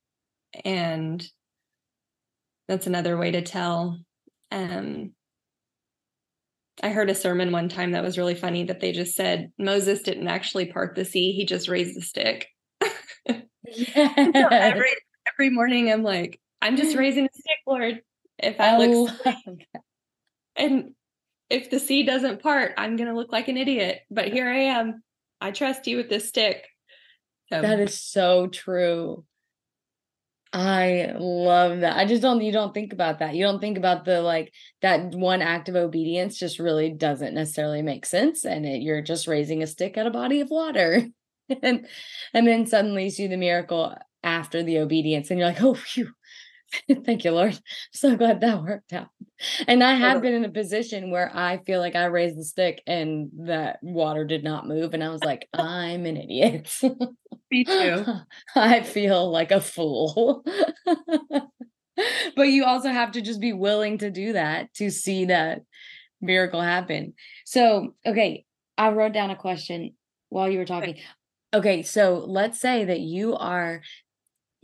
and 0.64 1.28
that's 2.68 2.86
another 2.86 3.18
way 3.18 3.32
to 3.32 3.42
tell 3.42 4.00
um, 4.52 5.12
I 6.84 6.90
heard 6.90 7.10
a 7.10 7.16
sermon 7.16 7.52
one 7.52 7.70
time 7.70 7.94
that 7.94 8.04
was 8.04 8.20
really 8.20 8.36
funny 8.36 8.66
that 8.66 8.80
they 8.80 8.92
just 8.92 9.16
said 9.16 9.52
Moses 9.58 10.04
didn't 10.04 10.28
actually 10.28 10.72
part 10.72 10.96
the 10.96 11.06
sea, 11.06 11.32
he 11.32 11.44
just 11.44 11.68
raised 11.68 11.98
the 11.98 12.02
stick. 12.02 12.48
Yeah. 13.66 14.14
so 14.16 14.48
every 14.52 14.94
every 15.38 15.50
morning 15.50 15.92
I'm 15.92 16.04
like, 16.04 16.40
I'm 16.62 16.78
just 16.78 16.96
mm. 16.96 17.00
raising 17.00 17.26
a 17.26 17.30
stick, 17.34 17.60
Lord. 17.66 18.02
If 18.40 18.60
I 18.60 18.78
look, 18.78 19.12
oh 19.26 19.58
and 20.56 20.92
if 21.50 21.70
the 21.70 21.80
sea 21.80 22.04
doesn't 22.04 22.42
part, 22.42 22.74
I'm 22.78 22.96
going 22.96 23.10
to 23.10 23.16
look 23.16 23.32
like 23.32 23.48
an 23.48 23.58
idiot. 23.58 24.02
But 24.10 24.30
here 24.30 24.48
I 24.48 24.60
am. 24.60 25.04
I 25.40 25.52
trust 25.52 25.88
you 25.88 25.98
with 25.98 26.10
this 26.10 26.28
stick. 26.28 26.66
So. 27.50 27.62
That 27.62 27.80
is 27.80 28.02
so 28.02 28.48
true. 28.48 29.26
I 30.54 31.14
love 31.18 31.82
that. 31.82 31.98
I 31.98 32.06
just 32.06 32.22
don't 32.22 32.42
you 32.42 32.52
don't 32.52 32.74
think 32.74 32.94
about 32.94 33.20
that. 33.20 33.36
You 33.36 33.44
don't 33.44 33.60
think 33.60 33.78
about 33.78 34.06
the 34.06 34.22
like 34.22 34.52
that 34.82 35.14
one 35.14 35.42
act 35.42 35.70
of 35.70 35.76
obedience 35.76 36.40
just 36.40 36.58
really 36.58 36.90
doesn't 36.90 37.36
necessarily 37.36 37.82
make 37.82 38.06
sense 38.06 38.46
and 38.46 38.66
it, 38.66 38.82
you're 38.82 39.02
just 39.02 39.28
raising 39.28 39.62
a 39.62 39.68
stick 39.68 39.98
at 39.98 40.08
a 40.08 40.12
body 40.12 40.42
of 40.42 40.50
water. 40.50 41.04
and 41.62 41.86
and 42.34 42.48
then 42.48 42.66
suddenly 42.66 43.06
you 43.06 43.10
see 43.10 43.28
the 43.28 43.38
miracle 43.38 43.96
after 44.28 44.62
the 44.62 44.80
obedience 44.80 45.32
and 45.32 45.40
you're 45.40 45.48
like, 45.48 45.62
"Oh, 45.62 45.74
phew. 45.74 46.12
Thank 47.06 47.24
you, 47.24 47.32
Lord. 47.32 47.54
I'm 47.54 47.62
so 47.94 48.16
glad 48.16 48.42
that 48.42 48.62
worked 48.62 48.94
out. 48.94 49.08
And 49.68 49.84
I 49.84 49.94
have 49.94 50.22
been 50.22 50.34
in 50.34 50.46
a 50.46 50.50
position 50.50 51.12
where 51.12 51.32
I 51.34 51.60
feel 51.60 51.80
like 51.80 51.96
I 51.96 52.06
raised 52.06 52.38
the 52.38 52.44
stick 52.44 52.82
and 52.86 53.30
that 53.46 53.80
water 53.82 54.26
did 54.26 54.44
not 54.44 54.68
move. 54.68 54.94
And 54.94 55.04
I 55.04 55.10
was 55.10 55.24
like, 55.24 55.48
I'm 55.54 56.06
an 56.06 56.18
idiot. 56.18 56.70
Me 57.52 57.64
too. 57.64 58.04
I 58.56 58.82
feel 58.82 59.32
like 59.32 59.52
a 59.52 59.62
fool. 59.62 60.44
but 62.36 62.50
you 62.50 62.66
also 62.66 62.90
have 62.90 63.12
to 63.14 63.22
just 63.22 63.40
be 63.40 63.54
willing 63.54 64.00
to 64.00 64.12
do 64.12 64.34
that 64.34 64.74
to 64.76 64.90
see 64.90 65.26
that 65.26 65.62
miracle 66.22 66.62
happen. 66.62 67.14
So, 67.46 67.96
okay, 68.06 68.46
I 68.78 68.90
wrote 68.90 69.14
down 69.14 69.32
a 69.32 69.36
question 69.36 69.96
while 70.30 70.50
you 70.50 70.58
were 70.58 70.66
talking. 70.66 70.98
Okay, 71.54 71.82
so 71.82 72.26
let's 72.28 72.60
say 72.60 72.86
that 72.86 73.00
you 73.00 73.36
are 73.36 73.82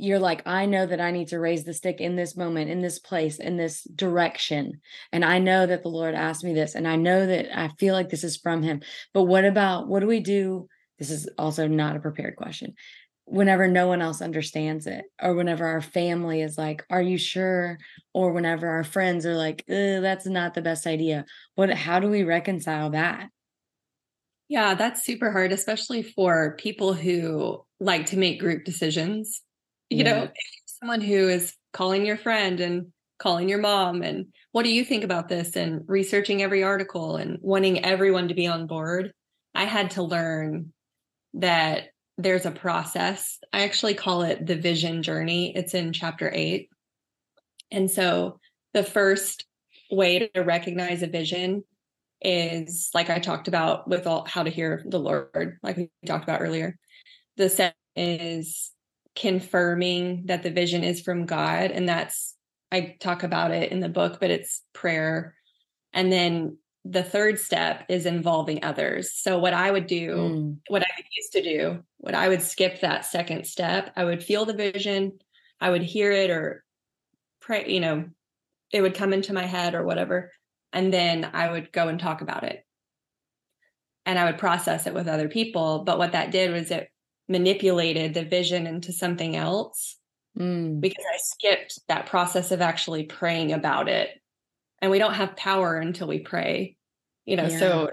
you're 0.03 0.19
like, 0.19 0.41
I 0.45 0.65
know 0.65 0.85
that 0.85 0.99
I 0.99 1.11
need 1.11 1.29
to 1.29 1.39
raise 1.39 1.63
the 1.63 1.73
stick 1.73 2.01
in 2.01 2.17
this 2.17 2.35
moment, 2.35 2.69
in 2.69 2.81
this 2.81 2.99
place, 2.99 3.39
in 3.39 3.55
this 3.55 3.83
direction. 3.95 4.81
And 5.13 5.23
I 5.23 5.39
know 5.39 5.65
that 5.65 5.81
the 5.81 5.87
Lord 5.89 6.13
asked 6.13 6.43
me 6.43 6.53
this, 6.53 6.75
and 6.75 6.85
I 6.85 6.97
know 6.97 7.25
that 7.25 7.57
I 7.57 7.69
feel 7.79 7.93
like 7.93 8.09
this 8.09 8.25
is 8.25 8.35
from 8.35 8.63
Him. 8.63 8.81
But 9.13 9.23
what 9.23 9.45
about 9.45 9.87
what 9.87 10.01
do 10.01 10.07
we 10.07 10.19
do? 10.19 10.67
This 10.99 11.09
is 11.09 11.29
also 11.37 11.67
not 11.67 11.95
a 11.95 12.01
prepared 12.01 12.35
question. 12.35 12.73
Whenever 13.23 13.69
no 13.69 13.87
one 13.87 14.01
else 14.01 14.21
understands 14.21 14.87
it, 14.87 15.05
or 15.21 15.35
whenever 15.35 15.65
our 15.65 15.79
family 15.79 16.41
is 16.41 16.57
like, 16.57 16.85
Are 16.89 17.01
you 17.01 17.17
sure? 17.17 17.77
Or 18.13 18.33
whenever 18.33 18.67
our 18.67 18.83
friends 18.83 19.25
are 19.25 19.37
like, 19.37 19.63
That's 19.69 20.25
not 20.25 20.53
the 20.53 20.61
best 20.61 20.85
idea. 20.85 21.23
What, 21.55 21.69
how 21.69 22.01
do 22.01 22.09
we 22.09 22.23
reconcile 22.23 22.89
that? 22.89 23.29
Yeah, 24.49 24.75
that's 24.75 25.05
super 25.05 25.31
hard, 25.31 25.53
especially 25.53 26.03
for 26.03 26.57
people 26.59 26.93
who 26.93 27.63
like 27.79 28.07
to 28.07 28.17
make 28.17 28.41
group 28.41 28.65
decisions 28.65 29.41
you 29.89 30.03
yeah. 30.03 30.03
know 30.03 30.29
someone 30.65 31.01
who 31.01 31.29
is 31.29 31.53
calling 31.71 32.05
your 32.05 32.17
friend 32.17 32.59
and 32.59 32.87
calling 33.19 33.47
your 33.47 33.59
mom 33.59 34.01
and 34.01 34.27
what 34.51 34.63
do 34.63 34.69
you 34.69 34.83
think 34.83 35.03
about 35.03 35.29
this 35.29 35.55
and 35.55 35.81
researching 35.87 36.43
every 36.43 36.63
article 36.63 37.15
and 37.15 37.37
wanting 37.41 37.83
everyone 37.83 38.27
to 38.27 38.33
be 38.33 38.47
on 38.47 38.67
board? 38.67 39.13
I 39.55 39.63
had 39.65 39.91
to 39.91 40.03
learn 40.03 40.73
that 41.35 41.89
there's 42.17 42.45
a 42.45 42.51
process. 42.51 43.39
I 43.51 43.63
actually 43.63 43.95
call 43.95 44.21
it 44.21 44.45
the 44.45 44.55
vision 44.55 45.01
journey. 45.01 45.55
It's 45.55 45.73
in 45.73 45.93
chapter 45.93 46.29
8 46.31 46.69
and 47.73 47.89
so 47.89 48.39
the 48.73 48.83
first 48.83 49.45
way 49.91 50.29
to 50.33 50.41
recognize 50.41 51.03
a 51.03 51.07
vision 51.07 51.63
is 52.21 52.89
like 52.93 53.09
i 53.09 53.19
talked 53.19 53.49
about 53.49 53.89
with 53.89 54.07
all 54.07 54.25
how 54.25 54.43
to 54.43 54.49
hear 54.49 54.81
the 54.87 54.99
lord 54.99 55.57
like 55.61 55.75
we 55.75 55.89
talked 56.05 56.23
about 56.23 56.41
earlier. 56.41 56.77
The 57.35 57.49
second 57.49 57.75
is 57.95 58.71
confirming 59.15 60.25
that 60.25 60.43
the 60.43 60.51
vision 60.51 60.83
is 60.83 61.01
from 61.01 61.25
God. 61.25 61.71
And 61.71 61.87
that's, 61.87 62.35
I 62.71 62.95
talk 62.99 63.23
about 63.23 63.51
it 63.51 63.71
in 63.71 63.79
the 63.79 63.89
book, 63.89 64.19
but 64.19 64.31
it's 64.31 64.61
prayer. 64.73 65.35
And 65.93 66.11
then 66.11 66.57
the 66.85 67.03
third 67.03 67.39
step 67.39 67.85
is 67.89 68.05
involving 68.05 68.63
others. 68.63 69.13
So, 69.13 69.39
what 69.39 69.53
I 69.53 69.71
would 69.71 69.87
do, 69.87 70.15
mm. 70.15 70.57
what 70.67 70.81
I 70.81 70.87
used 71.15 71.31
to 71.33 71.41
do, 71.41 71.83
what 71.97 72.15
I 72.15 72.27
would 72.27 72.41
skip 72.41 72.81
that 72.81 73.05
second 73.05 73.45
step, 73.45 73.93
I 73.95 74.03
would 74.03 74.23
feel 74.23 74.45
the 74.45 74.53
vision, 74.53 75.19
I 75.61 75.69
would 75.69 75.83
hear 75.83 76.11
it 76.11 76.29
or 76.29 76.63
pray, 77.39 77.71
you 77.71 77.79
know, 77.79 78.05
it 78.71 78.81
would 78.81 78.95
come 78.95 79.13
into 79.13 79.33
my 79.33 79.45
head 79.45 79.75
or 79.75 79.85
whatever. 79.85 80.31
And 80.73 80.91
then 80.91 81.29
I 81.31 81.51
would 81.51 81.71
go 81.71 81.87
and 81.87 81.99
talk 81.99 82.21
about 82.21 82.43
it. 82.43 82.65
And 84.05 84.19
I 84.19 84.25
would 84.25 84.39
process 84.39 84.87
it 84.87 84.93
with 84.93 85.07
other 85.07 85.29
people. 85.29 85.83
But 85.85 85.99
what 85.99 86.11
that 86.13 86.31
did 86.31 86.51
was 86.51 86.71
it 86.71 86.89
manipulated 87.33 88.13
the 88.13 88.23
vision 88.23 88.67
into 88.67 88.93
something 88.93 89.35
else 89.35 89.97
mm. 90.37 90.79
because 90.79 91.03
I 91.11 91.17
skipped 91.17 91.79
that 91.87 92.05
process 92.05 92.51
of 92.51 92.61
actually 92.61 93.03
praying 93.03 93.51
about 93.51 93.89
it. 93.89 94.09
And 94.81 94.91
we 94.91 94.99
don't 94.99 95.15
have 95.15 95.35
power 95.35 95.77
until 95.77 96.07
we 96.07 96.19
pray, 96.19 96.77
you 97.25 97.35
know. 97.35 97.47
Yeah. 97.47 97.59
So 97.59 97.91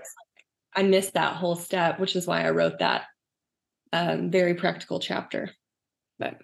I 0.76 0.83
missed 0.83 1.14
that 1.14 1.37
whole 1.37 1.57
step, 1.57 1.98
which 1.98 2.14
is 2.14 2.26
why 2.26 2.44
I 2.44 2.50
wrote 2.50 2.81
that 2.81 3.05
um, 3.92 4.31
very 4.31 4.55
practical 4.55 5.00
chapter. 5.00 5.50
But 6.18 6.38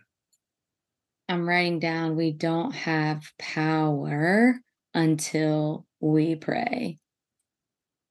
I'm 1.28 1.46
writing 1.46 1.78
down 1.78 2.16
we 2.16 2.32
don't 2.32 2.72
have 2.72 3.30
power 3.38 4.54
until 4.94 5.86
we 6.00 6.34
pray 6.34 6.98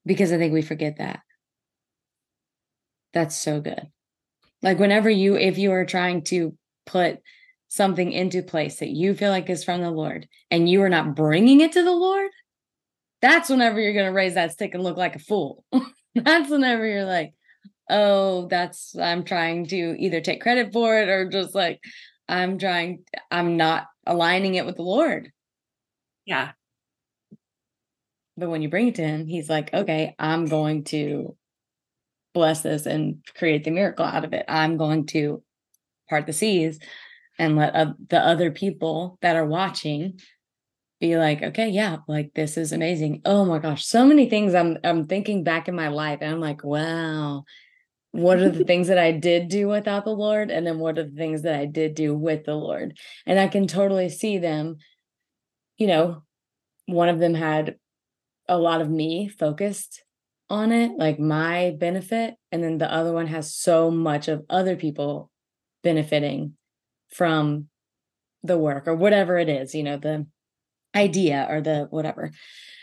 because 0.04 0.32
I 0.32 0.38
think 0.38 0.52
we 0.52 0.62
forget 0.62 0.98
that. 0.98 1.20
That's 3.12 3.34
so 3.34 3.60
good. 3.60 3.88
Like 4.62 4.78
whenever 4.78 5.10
you, 5.10 5.36
if 5.36 5.58
you 5.58 5.72
are 5.72 5.84
trying 5.84 6.22
to 6.24 6.56
put 6.86 7.18
something 7.68 8.12
into 8.12 8.42
place 8.42 8.78
that 8.78 8.88
you 8.88 9.14
feel 9.14 9.30
like 9.30 9.50
is 9.50 9.64
from 9.64 9.80
the 9.80 9.90
Lord 9.90 10.28
and 10.50 10.68
you 10.68 10.82
are 10.82 10.88
not 10.88 11.14
bringing 11.14 11.60
it 11.60 11.72
to 11.72 11.82
the 11.82 11.92
Lord, 11.92 12.30
that's 13.20 13.48
whenever 13.48 13.80
you're 13.80 13.92
going 13.92 14.06
to 14.06 14.12
raise 14.12 14.34
that 14.34 14.52
stick 14.52 14.74
and 14.74 14.82
look 14.82 14.96
like 14.96 15.16
a 15.16 15.20
fool. 15.20 15.64
that's 16.14 16.50
whenever 16.50 16.86
you're 16.86 17.04
like, 17.04 17.34
oh, 17.90 18.46
that's, 18.48 18.96
I'm 18.96 19.24
trying 19.24 19.66
to 19.68 19.96
either 19.98 20.20
take 20.20 20.40
credit 20.40 20.72
for 20.72 20.98
it 20.98 21.08
or 21.08 21.28
just 21.28 21.54
like, 21.54 21.80
I'm 22.28 22.58
trying, 22.58 23.04
I'm 23.30 23.56
not 23.56 23.86
aligning 24.06 24.54
it 24.54 24.66
with 24.66 24.76
the 24.76 24.82
Lord. 24.82 25.30
Yeah. 26.24 26.52
But 28.36 28.50
when 28.50 28.62
you 28.62 28.68
bring 28.68 28.88
it 28.88 28.96
to 28.96 29.06
him, 29.06 29.26
he's 29.26 29.48
like, 29.48 29.72
okay, 29.72 30.14
I'm 30.18 30.46
going 30.46 30.84
to 30.84 31.36
bless 32.36 32.60
this 32.60 32.84
and 32.84 33.24
create 33.34 33.64
the 33.64 33.70
miracle 33.70 34.04
out 34.04 34.26
of 34.26 34.34
it. 34.34 34.44
I'm 34.46 34.76
going 34.76 35.06
to 35.06 35.42
part 36.10 36.26
the 36.26 36.34
seas 36.34 36.78
and 37.38 37.56
let 37.56 37.74
uh, 37.74 37.94
the 38.10 38.20
other 38.20 38.50
people 38.50 39.18
that 39.22 39.36
are 39.36 39.46
watching 39.46 40.20
be 41.00 41.16
like, 41.16 41.42
okay, 41.42 41.70
yeah, 41.70 41.96
like 42.06 42.32
this 42.34 42.58
is 42.58 42.72
amazing. 42.72 43.22
Oh 43.24 43.46
my 43.46 43.58
gosh, 43.58 43.86
so 43.86 44.04
many 44.04 44.28
things 44.28 44.54
I'm 44.54 44.76
I'm 44.84 45.06
thinking 45.06 45.44
back 45.44 45.66
in 45.66 45.74
my 45.74 45.88
life 45.88 46.18
and 46.20 46.30
I'm 46.30 46.40
like, 46.40 46.62
wow, 46.62 47.44
what 48.10 48.38
are 48.38 48.50
the 48.50 48.64
things 48.70 48.88
that 48.88 48.98
I 48.98 49.12
did 49.12 49.48
do 49.48 49.68
without 49.68 50.04
the 50.04 50.10
Lord 50.10 50.50
and 50.50 50.66
then 50.66 50.78
what 50.78 50.98
are 50.98 51.04
the 51.04 51.16
things 51.16 51.40
that 51.42 51.58
I 51.58 51.64
did 51.64 51.94
do 51.94 52.14
with 52.14 52.44
the 52.44 52.54
Lord? 52.54 52.98
And 53.24 53.40
I 53.40 53.48
can 53.48 53.66
totally 53.66 54.10
see 54.10 54.36
them 54.36 54.76
you 55.78 55.86
know, 55.86 56.22
one 56.86 57.10
of 57.10 57.18
them 57.18 57.34
had 57.34 57.76
a 58.48 58.56
lot 58.56 58.80
of 58.80 58.88
me 58.88 59.28
focused 59.28 60.02
on 60.48 60.72
it, 60.72 60.92
like 60.96 61.18
my 61.18 61.74
benefit, 61.78 62.34
and 62.52 62.62
then 62.62 62.78
the 62.78 62.92
other 62.92 63.12
one 63.12 63.26
has 63.26 63.54
so 63.54 63.90
much 63.90 64.28
of 64.28 64.44
other 64.48 64.76
people 64.76 65.30
benefiting 65.82 66.54
from 67.08 67.66
the 68.42 68.58
work 68.58 68.86
or 68.86 68.94
whatever 68.94 69.38
it 69.38 69.48
is, 69.48 69.74
you 69.74 69.82
know, 69.82 69.96
the 69.96 70.26
idea 70.94 71.46
or 71.50 71.60
the 71.60 71.86
whatever. 71.90 72.30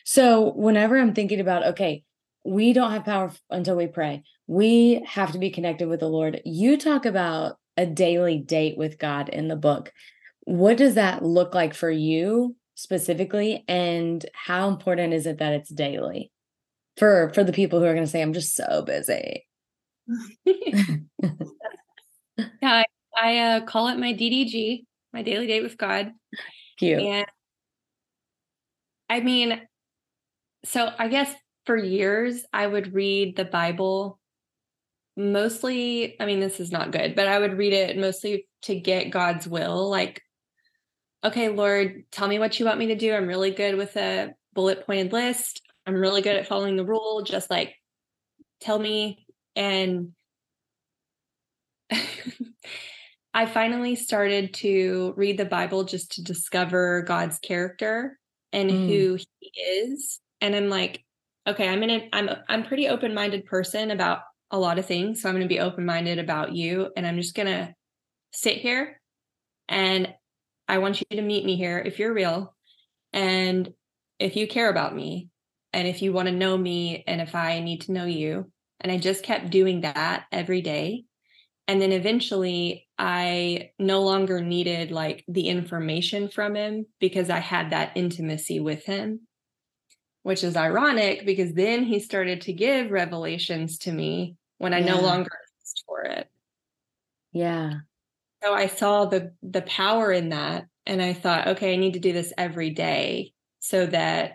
So, 0.03 0.51
whenever 0.53 0.97
I'm 0.97 1.13
thinking 1.13 1.39
about, 1.39 1.65
okay, 1.67 2.03
we 2.45 2.73
don't 2.73 2.91
have 2.91 3.05
power 3.05 3.31
until 3.49 3.77
we 3.77 3.87
pray, 3.87 4.23
we 4.47 5.01
have 5.07 5.31
to 5.31 5.39
be 5.39 5.49
connected 5.49 5.87
with 5.87 6.01
the 6.01 6.09
Lord. 6.09 6.41
You 6.43 6.77
talk 6.77 7.05
about 7.05 7.57
a 7.77 7.85
daily 7.85 8.37
date 8.37 8.77
with 8.77 8.99
God 8.99 9.29
in 9.29 9.47
the 9.47 9.55
book. 9.55 9.93
What 10.41 10.77
does 10.77 10.95
that 10.95 11.23
look 11.23 11.55
like 11.55 11.73
for 11.73 11.89
you 11.89 12.57
specifically? 12.75 13.63
And 13.67 14.23
how 14.33 14.67
important 14.67 15.13
is 15.13 15.25
it 15.25 15.37
that 15.37 15.53
it's 15.53 15.69
daily? 15.69 16.32
For 16.97 17.31
for 17.33 17.43
the 17.43 17.53
people 17.53 17.79
who 17.79 17.85
are 17.85 17.93
going 17.93 18.05
to 18.05 18.11
say 18.11 18.21
i'm 18.21 18.33
just 18.33 18.55
so 18.55 18.83
busy. 18.85 19.45
Yeah 22.61 22.81
i, 22.81 22.85
I 23.15 23.37
uh, 23.37 23.61
call 23.61 23.89
it 23.89 23.99
my 23.99 24.13
ddg 24.13 24.85
my 25.13 25.21
daily 25.21 25.45
date 25.45 25.61
with 25.61 25.77
god. 25.77 26.11
Cute. 26.79 26.99
and 26.99 27.27
i 29.07 29.19
mean 29.19 29.61
so 30.65 30.91
i 30.97 31.07
guess 31.07 31.31
for 31.65 31.77
years 31.77 32.43
i 32.51 32.65
would 32.65 32.93
read 32.93 33.35
the 33.35 33.45
bible 33.45 34.19
mostly 35.15 36.19
i 36.19 36.25
mean 36.25 36.39
this 36.39 36.59
is 36.59 36.71
not 36.71 36.91
good 36.91 37.13
but 37.15 37.27
i 37.27 37.37
would 37.37 37.57
read 37.57 37.73
it 37.73 37.97
mostly 37.97 38.47
to 38.63 38.73
get 38.73 39.11
god's 39.11 39.47
will 39.47 39.89
like 39.89 40.23
okay 41.23 41.49
lord 41.49 42.03
tell 42.11 42.27
me 42.27 42.39
what 42.39 42.59
you 42.59 42.65
want 42.65 42.79
me 42.79 42.87
to 42.87 42.95
do. 42.95 43.13
I'm 43.13 43.27
really 43.27 43.51
good 43.51 43.75
with 43.75 43.95
a 43.95 44.33
bullet 44.53 44.85
pointed 44.85 45.13
list 45.13 45.61
I'm 45.85 45.95
really 45.95 46.21
good 46.21 46.35
at 46.35 46.47
following 46.47 46.75
the 46.75 46.85
rule. 46.85 47.23
Just 47.23 47.49
like 47.49 47.75
tell 48.61 48.79
me. 48.79 49.25
And 49.55 50.13
I 53.33 53.45
finally 53.45 53.95
started 53.95 54.53
to 54.55 55.13
read 55.17 55.37
the 55.37 55.45
Bible 55.45 55.83
just 55.83 56.13
to 56.13 56.23
discover 56.23 57.03
God's 57.03 57.39
character 57.39 58.17
and 58.51 58.69
mm. 58.69 58.87
who 58.87 59.17
he 59.39 59.51
is. 59.61 60.19
And 60.41 60.55
I'm 60.55 60.69
like, 60.69 61.03
okay, 61.47 61.67
I'm 61.67 61.83
in 61.83 61.89
a 61.89 62.09
I'm 62.13 62.29
I'm 62.47 62.63
pretty 62.63 62.87
open-minded 62.87 63.45
person 63.45 63.91
about 63.91 64.19
a 64.51 64.59
lot 64.59 64.79
of 64.79 64.85
things. 64.85 65.21
So 65.21 65.29
I'm 65.29 65.35
going 65.35 65.47
to 65.47 65.53
be 65.53 65.59
open-minded 65.59 66.19
about 66.19 66.53
you 66.53 66.91
and 66.95 67.07
I'm 67.07 67.17
just 67.17 67.35
going 67.35 67.47
to 67.47 67.73
sit 68.31 68.57
here 68.57 68.99
and 69.67 70.13
I 70.67 70.77
want 70.77 71.01
you 71.01 71.17
to 71.17 71.21
meet 71.21 71.45
me 71.45 71.55
here 71.55 71.79
if 71.79 71.99
you're 71.99 72.13
real 72.13 72.55
and 73.11 73.73
if 74.19 74.35
you 74.35 74.47
care 74.47 74.69
about 74.69 74.95
me 74.95 75.29
and 75.73 75.87
if 75.87 76.01
you 76.01 76.13
want 76.13 76.27
to 76.27 76.33
know 76.33 76.57
me 76.57 77.03
and 77.07 77.19
if 77.19 77.35
I 77.35 77.59
need 77.59 77.81
to 77.81 77.91
know 77.91 78.05
you. 78.05 78.51
And 78.79 78.91
I 78.91 78.97
just 78.97 79.23
kept 79.23 79.49
doing 79.49 79.81
that 79.81 80.25
every 80.31 80.61
day. 80.61 81.05
And 81.67 81.81
then 81.81 81.91
eventually 81.91 82.87
I 82.99 83.71
no 83.79 84.01
longer 84.01 84.41
needed 84.41 84.91
like 84.91 85.23
the 85.27 85.47
information 85.47 86.27
from 86.27 86.55
him 86.55 86.85
because 86.99 87.29
I 87.29 87.39
had 87.39 87.71
that 87.71 87.93
intimacy 87.95 88.59
with 88.59 88.83
him, 88.85 89.21
which 90.23 90.43
is 90.43 90.57
ironic 90.57 91.25
because 91.25 91.53
then 91.53 91.83
he 91.83 91.99
started 91.99 92.41
to 92.41 92.53
give 92.53 92.91
revelations 92.91 93.77
to 93.79 93.91
me 93.91 94.35
when 94.57 94.73
I 94.73 94.79
yeah. 94.79 94.95
no 94.95 95.01
longer 95.01 95.31
asked 95.61 95.83
for 95.87 96.01
it. 96.01 96.29
Yeah. 97.31 97.71
So 98.43 98.53
I 98.53 98.67
saw 98.67 99.05
the 99.05 99.31
the 99.41 99.61
power 99.61 100.11
in 100.11 100.29
that 100.29 100.65
and 100.85 101.01
I 101.01 101.13
thought, 101.13 101.47
okay, 101.47 101.73
I 101.73 101.77
need 101.77 101.93
to 101.93 101.99
do 101.99 102.11
this 102.11 102.33
every 102.37 102.71
day 102.71 103.31
so 103.59 103.85
that 103.85 104.33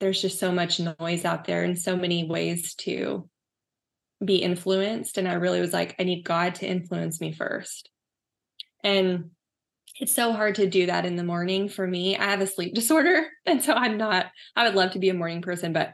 there's 0.00 0.20
just 0.20 0.38
so 0.38 0.52
much 0.52 0.80
noise 0.80 1.24
out 1.24 1.44
there 1.44 1.64
and 1.64 1.78
so 1.78 1.96
many 1.96 2.24
ways 2.24 2.74
to 2.74 3.28
be 4.24 4.36
influenced 4.36 5.18
and 5.18 5.28
I 5.28 5.34
really 5.34 5.60
was 5.60 5.72
like 5.72 5.94
I 5.98 6.04
need 6.04 6.24
God 6.24 6.56
to 6.56 6.66
influence 6.66 7.20
me 7.20 7.32
first. 7.32 7.90
And 8.82 9.30
it's 9.98 10.12
so 10.12 10.32
hard 10.32 10.56
to 10.56 10.66
do 10.66 10.86
that 10.86 11.06
in 11.06 11.16
the 11.16 11.24
morning 11.24 11.68
for 11.68 11.86
me. 11.86 12.16
I 12.16 12.24
have 12.24 12.40
a 12.40 12.46
sleep 12.46 12.74
disorder 12.74 13.26
and 13.44 13.62
so 13.62 13.74
I'm 13.74 13.96
not 13.96 14.26
I 14.54 14.64
would 14.64 14.74
love 14.74 14.92
to 14.92 14.98
be 14.98 15.10
a 15.10 15.14
morning 15.14 15.42
person 15.42 15.72
but 15.72 15.92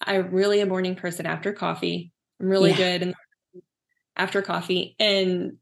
I'm 0.00 0.30
really 0.30 0.60
a 0.60 0.66
morning 0.66 0.96
person 0.96 1.26
after 1.26 1.52
coffee. 1.52 2.12
I'm 2.40 2.48
really 2.48 2.70
yeah. 2.70 2.76
good 2.76 3.02
in 3.02 3.14
after 4.16 4.42
coffee 4.42 4.94
and 4.98 5.58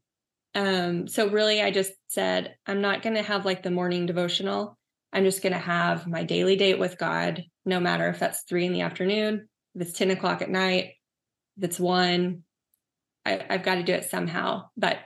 um, 0.53 1.07
so 1.07 1.29
really 1.29 1.61
I 1.61 1.71
just 1.71 1.93
said, 2.07 2.55
I'm 2.65 2.81
not 2.81 3.01
going 3.01 3.15
to 3.15 3.21
have 3.21 3.45
like 3.45 3.63
the 3.63 3.71
morning 3.71 4.05
devotional. 4.05 4.77
I'm 5.13 5.23
just 5.23 5.41
going 5.41 5.53
to 5.53 5.59
have 5.59 6.07
my 6.07 6.23
daily 6.23 6.55
date 6.55 6.79
with 6.79 6.97
God, 6.97 7.43
no 7.65 7.79
matter 7.79 8.07
if 8.09 8.19
that's 8.19 8.43
three 8.43 8.65
in 8.65 8.73
the 8.73 8.81
afternoon, 8.81 9.47
if 9.75 9.81
it's 9.81 9.97
10 9.97 10.11
o'clock 10.11 10.41
at 10.41 10.49
night, 10.49 10.93
if 11.57 11.63
it's 11.63 11.79
one, 11.79 12.43
I, 13.25 13.45
I've 13.49 13.63
got 13.63 13.75
to 13.75 13.83
do 13.83 13.93
it 13.93 14.09
somehow. 14.09 14.69
But 14.77 14.97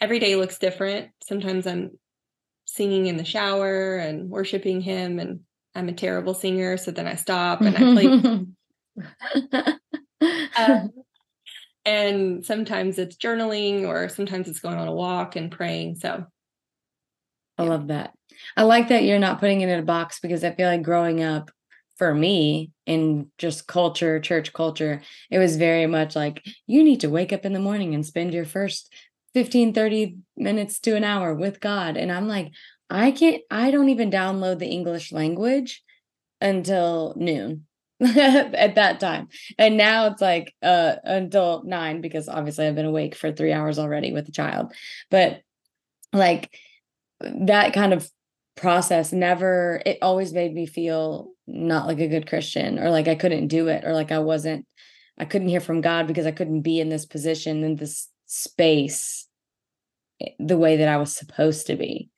every 0.00 0.18
day 0.18 0.36
looks 0.36 0.58
different. 0.58 1.10
Sometimes 1.22 1.66
I'm 1.66 1.98
singing 2.64 3.06
in 3.06 3.16
the 3.16 3.24
shower 3.24 3.96
and 3.96 4.30
worshiping 4.30 4.80
Him, 4.80 5.18
and 5.18 5.40
I'm 5.74 5.88
a 5.88 5.92
terrible 5.92 6.34
singer. 6.34 6.76
So 6.76 6.90
then 6.90 7.06
I 7.06 7.16
stop 7.16 7.60
and 7.60 7.76
I 7.76 7.80
play. 7.94 9.66
um, 10.56 10.90
and 11.88 12.44
sometimes 12.44 12.98
it's 12.98 13.16
journaling 13.16 13.86
or 13.86 14.08
sometimes 14.08 14.46
it's 14.46 14.60
going 14.60 14.76
on 14.76 14.88
a 14.88 14.92
walk 14.92 15.36
and 15.36 15.50
praying 15.50 15.94
so 15.94 16.24
i 17.56 17.62
love 17.62 17.88
that 17.88 18.12
i 18.56 18.62
like 18.62 18.88
that 18.88 19.04
you're 19.04 19.18
not 19.18 19.40
putting 19.40 19.62
it 19.62 19.68
in 19.70 19.78
a 19.78 19.84
box 19.84 20.20
because 20.20 20.44
i 20.44 20.52
feel 20.52 20.68
like 20.68 20.82
growing 20.82 21.22
up 21.22 21.50
for 21.98 22.14
me 22.14 22.70
in 22.86 23.28
just 23.38 23.66
culture 23.66 24.20
church 24.20 24.52
culture 24.52 25.02
it 25.30 25.38
was 25.38 25.56
very 25.56 25.86
much 25.86 26.16
like 26.16 26.44
you 26.66 26.82
need 26.82 27.00
to 27.00 27.10
wake 27.10 27.32
up 27.32 27.44
in 27.44 27.52
the 27.52 27.60
morning 27.60 27.94
and 27.94 28.06
spend 28.06 28.32
your 28.32 28.44
first 28.44 28.92
15 29.34 29.74
30 29.74 30.16
minutes 30.36 30.78
to 30.80 30.96
an 30.96 31.04
hour 31.04 31.34
with 31.34 31.60
god 31.60 31.96
and 31.96 32.10
i'm 32.10 32.28
like 32.28 32.50
i 32.88 33.10
can't 33.10 33.42
i 33.50 33.70
don't 33.70 33.88
even 33.88 34.10
download 34.10 34.58
the 34.58 34.68
english 34.68 35.12
language 35.12 35.82
until 36.40 37.14
noon 37.16 37.66
at 38.00 38.76
that 38.76 39.00
time. 39.00 39.28
And 39.58 39.76
now 39.76 40.06
it's 40.06 40.22
like 40.22 40.54
uh 40.62 40.96
until 41.02 41.64
nine 41.64 42.00
because 42.00 42.28
obviously 42.28 42.66
I've 42.66 42.76
been 42.76 42.86
awake 42.86 43.16
for 43.16 43.32
three 43.32 43.52
hours 43.52 43.78
already 43.78 44.12
with 44.12 44.26
the 44.26 44.32
child. 44.32 44.72
But 45.10 45.40
like 46.12 46.56
that 47.20 47.72
kind 47.72 47.92
of 47.92 48.08
process 48.58 49.12
never 49.12 49.80
it 49.86 49.98
always 50.02 50.32
made 50.32 50.52
me 50.52 50.66
feel 50.66 51.30
not 51.46 51.86
like 51.86 52.00
a 52.00 52.08
good 52.08 52.28
Christian 52.28 52.78
or 52.78 52.90
like 52.90 53.08
I 53.08 53.14
couldn't 53.14 53.48
do 53.48 53.68
it 53.68 53.84
or 53.84 53.92
like 53.92 54.12
I 54.12 54.18
wasn't 54.18 54.66
I 55.18 55.24
couldn't 55.24 55.48
hear 55.48 55.60
from 55.60 55.80
God 55.80 56.06
because 56.06 56.26
I 56.26 56.32
couldn't 56.32 56.62
be 56.62 56.80
in 56.80 56.88
this 56.88 57.06
position 57.06 57.64
in 57.64 57.76
this 57.76 58.08
space 58.26 59.26
the 60.38 60.58
way 60.58 60.76
that 60.76 60.88
I 60.88 60.96
was 60.96 61.14
supposed 61.14 61.68
to 61.68 61.76
be. 61.76 62.10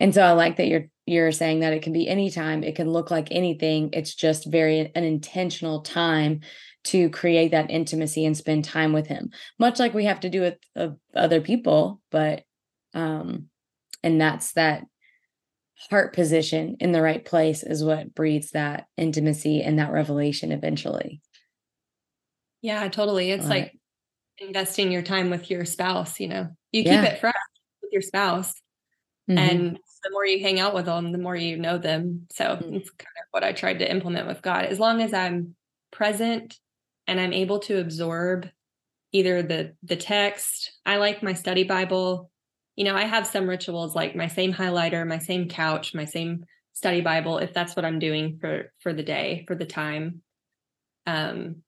And 0.00 0.14
so 0.14 0.22
I 0.22 0.32
like 0.32 0.56
that 0.56 0.66
you're 0.66 0.86
you're 1.06 1.32
saying 1.32 1.60
that 1.60 1.74
it 1.74 1.82
can 1.82 1.92
be 1.92 2.08
anytime, 2.08 2.64
it 2.64 2.76
can 2.76 2.90
look 2.90 3.10
like 3.10 3.28
anything. 3.30 3.90
It's 3.92 4.14
just 4.14 4.50
very 4.50 4.80
an 4.80 5.04
intentional 5.04 5.82
time 5.82 6.40
to 6.84 7.10
create 7.10 7.50
that 7.50 7.70
intimacy 7.70 8.24
and 8.24 8.36
spend 8.36 8.64
time 8.64 8.92
with 8.92 9.06
him. 9.06 9.30
Much 9.58 9.78
like 9.78 9.94
we 9.94 10.06
have 10.06 10.20
to 10.20 10.30
do 10.30 10.40
with 10.40 10.56
uh, 10.76 10.88
other 11.14 11.40
people, 11.40 12.00
but 12.10 12.42
um 12.94 13.48
and 14.02 14.20
that's 14.20 14.52
that 14.52 14.84
heart 15.90 16.14
position 16.14 16.76
in 16.80 16.92
the 16.92 17.02
right 17.02 17.24
place 17.24 17.62
is 17.62 17.84
what 17.84 18.14
breeds 18.14 18.52
that 18.52 18.86
intimacy 18.96 19.62
and 19.62 19.78
that 19.78 19.92
revelation 19.92 20.52
eventually. 20.52 21.20
Yeah, 22.62 22.88
totally. 22.88 23.30
It's 23.30 23.46
like 23.46 23.78
investing 24.38 24.90
your 24.90 25.02
time 25.02 25.30
with 25.30 25.50
your 25.50 25.64
spouse, 25.64 26.18
you 26.18 26.28
know. 26.28 26.48
You 26.72 26.82
keep 26.82 26.92
yeah. 26.92 27.04
it 27.04 27.20
fresh 27.20 27.34
with 27.82 27.92
your 27.92 28.02
spouse 28.02 28.54
Mm-hmm. 29.28 29.38
And 29.38 29.78
the 30.02 30.10
more 30.10 30.26
you 30.26 30.40
hang 30.40 30.60
out 30.60 30.74
with 30.74 30.84
them, 30.84 31.12
the 31.12 31.18
more 31.18 31.36
you 31.36 31.56
know 31.56 31.78
them. 31.78 32.26
So 32.32 32.44
mm-hmm. 32.44 32.74
it's 32.74 32.90
kind 32.90 33.16
of 33.18 33.26
what 33.30 33.44
I 33.44 33.52
tried 33.52 33.78
to 33.78 33.90
implement 33.90 34.26
with 34.26 34.42
God. 34.42 34.66
As 34.66 34.78
long 34.78 35.00
as 35.00 35.14
I'm 35.14 35.54
present 35.90 36.58
and 37.06 37.18
I'm 37.18 37.32
able 37.32 37.60
to 37.60 37.80
absorb 37.80 38.48
either 39.12 39.42
the 39.42 39.74
the 39.82 39.96
text, 39.96 40.72
I 40.84 40.96
like 40.96 41.22
my 41.22 41.32
study 41.32 41.64
Bible. 41.64 42.30
You 42.76 42.84
know, 42.84 42.96
I 42.96 43.04
have 43.04 43.26
some 43.26 43.48
rituals 43.48 43.94
like 43.94 44.16
my 44.16 44.28
same 44.28 44.52
highlighter, 44.52 45.06
my 45.06 45.18
same 45.18 45.48
couch, 45.48 45.94
my 45.94 46.04
same 46.04 46.44
study 46.72 47.00
Bible, 47.00 47.38
if 47.38 47.54
that's 47.54 47.76
what 47.76 47.84
I'm 47.84 47.98
doing 47.98 48.38
for 48.40 48.72
for 48.80 48.92
the 48.92 49.02
day, 49.02 49.44
for 49.46 49.54
the 49.54 49.66
time. 49.66 50.22
Um, 51.06 51.62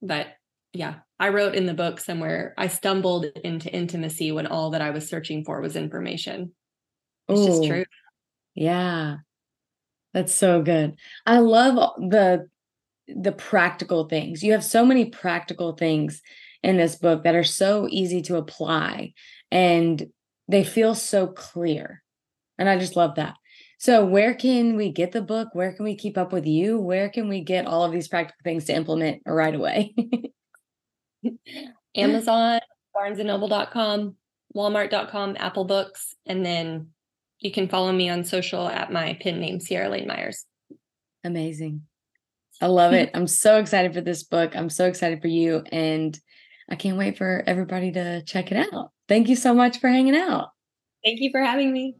but 0.00 0.26
yeah, 0.72 0.96
I 1.20 1.28
wrote 1.28 1.54
in 1.54 1.66
the 1.66 1.74
book 1.74 2.00
somewhere, 2.00 2.54
I 2.58 2.66
stumbled 2.66 3.26
into 3.44 3.72
intimacy 3.72 4.32
when 4.32 4.46
all 4.46 4.70
that 4.70 4.82
I 4.82 4.90
was 4.90 5.08
searching 5.08 5.44
for 5.44 5.60
was 5.60 5.76
information. 5.76 6.52
It's 7.28 7.40
Ooh, 7.40 7.46
just 7.46 7.64
true. 7.64 7.84
Yeah. 8.54 9.16
That's 10.12 10.34
so 10.34 10.62
good. 10.62 10.96
I 11.26 11.38
love 11.38 11.74
the 11.98 12.48
the 13.08 13.32
practical 13.32 14.08
things. 14.08 14.42
You 14.42 14.52
have 14.52 14.64
so 14.64 14.84
many 14.84 15.06
practical 15.06 15.72
things 15.72 16.22
in 16.62 16.76
this 16.76 16.96
book 16.96 17.24
that 17.24 17.34
are 17.34 17.44
so 17.44 17.88
easy 17.90 18.22
to 18.22 18.36
apply 18.36 19.12
and 19.52 20.04
they 20.48 20.64
feel 20.64 20.96
so 20.96 21.28
clear. 21.28 22.02
And 22.58 22.68
I 22.68 22.78
just 22.78 22.96
love 22.96 23.14
that. 23.16 23.36
So, 23.78 24.04
where 24.04 24.34
can 24.34 24.76
we 24.76 24.90
get 24.90 25.12
the 25.12 25.22
book? 25.22 25.48
Where 25.52 25.72
can 25.72 25.84
we 25.84 25.94
keep 25.94 26.16
up 26.16 26.32
with 26.32 26.46
you? 26.46 26.78
Where 26.78 27.08
can 27.08 27.28
we 27.28 27.42
get 27.42 27.66
all 27.66 27.84
of 27.84 27.92
these 27.92 28.08
practical 28.08 28.40
things 28.42 28.64
to 28.64 28.74
implement 28.74 29.22
right 29.26 29.54
away? 29.54 29.94
Amazon, 31.96 32.60
barnesandnoble.com, 32.96 34.16
walmart.com, 34.56 35.36
Apple 35.38 35.64
Books, 35.64 36.14
and 36.26 36.44
then 36.44 36.88
you 37.40 37.50
can 37.50 37.68
follow 37.68 37.92
me 37.92 38.08
on 38.08 38.24
social 38.24 38.68
at 38.68 38.92
my 38.92 39.18
pin 39.20 39.40
name, 39.40 39.58
Ciara 39.60 39.88
Laine 39.88 40.06
Myers. 40.06 40.46
Amazing. 41.24 41.82
I 42.60 42.66
love 42.66 42.92
it. 42.92 43.10
I'm 43.14 43.26
so 43.26 43.58
excited 43.58 43.92
for 43.92 44.00
this 44.00 44.22
book. 44.22 44.54
I'm 44.54 44.70
so 44.70 44.86
excited 44.86 45.20
for 45.20 45.28
you. 45.28 45.64
And 45.72 46.18
I 46.70 46.76
can't 46.76 46.96
wait 46.96 47.18
for 47.18 47.42
everybody 47.44 47.90
to 47.92 48.22
check 48.22 48.52
it 48.52 48.68
out. 48.72 48.92
Thank 49.12 49.28
you 49.28 49.36
so 49.36 49.52
much 49.52 49.78
for 49.78 49.88
hanging 49.88 50.16
out. 50.16 50.52
Thank 51.04 51.20
you 51.20 51.30
for 51.30 51.42
having 51.42 51.70
me. 51.70 51.94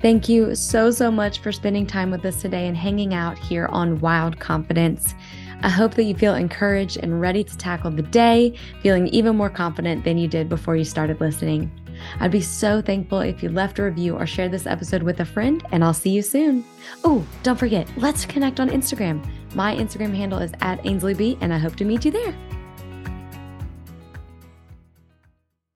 Thank 0.00 0.26
you 0.26 0.54
so, 0.54 0.90
so 0.90 1.10
much 1.10 1.40
for 1.40 1.52
spending 1.52 1.86
time 1.86 2.10
with 2.10 2.24
us 2.24 2.40
today 2.40 2.66
and 2.66 2.74
hanging 2.74 3.12
out 3.12 3.36
here 3.36 3.66
on 3.66 4.00
Wild 4.00 4.40
Confidence. 4.40 5.14
I 5.60 5.68
hope 5.68 5.92
that 5.96 6.04
you 6.04 6.14
feel 6.14 6.34
encouraged 6.34 6.96
and 6.96 7.20
ready 7.20 7.44
to 7.44 7.58
tackle 7.58 7.90
the 7.90 8.00
day, 8.00 8.56
feeling 8.80 9.08
even 9.08 9.36
more 9.36 9.50
confident 9.50 10.02
than 10.02 10.16
you 10.16 10.28
did 10.28 10.48
before 10.48 10.76
you 10.76 10.84
started 10.84 11.20
listening. 11.20 11.70
I'd 12.18 12.30
be 12.30 12.40
so 12.40 12.80
thankful 12.80 13.20
if 13.20 13.42
you 13.42 13.50
left 13.50 13.78
a 13.78 13.82
review 13.82 14.16
or 14.16 14.26
shared 14.26 14.52
this 14.52 14.66
episode 14.66 15.02
with 15.02 15.20
a 15.20 15.26
friend, 15.26 15.62
and 15.72 15.84
I'll 15.84 15.92
see 15.92 16.08
you 16.08 16.22
soon. 16.22 16.64
Oh, 17.04 17.22
don't 17.42 17.58
forget, 17.58 17.86
let's 17.98 18.24
connect 18.24 18.60
on 18.60 18.70
Instagram. 18.70 19.22
My 19.54 19.76
Instagram 19.76 20.16
handle 20.16 20.38
is 20.38 20.52
at 20.62 20.82
AinsleyB, 20.84 21.36
and 21.42 21.52
I 21.52 21.58
hope 21.58 21.76
to 21.76 21.84
meet 21.84 22.06
you 22.06 22.12
there. 22.12 22.34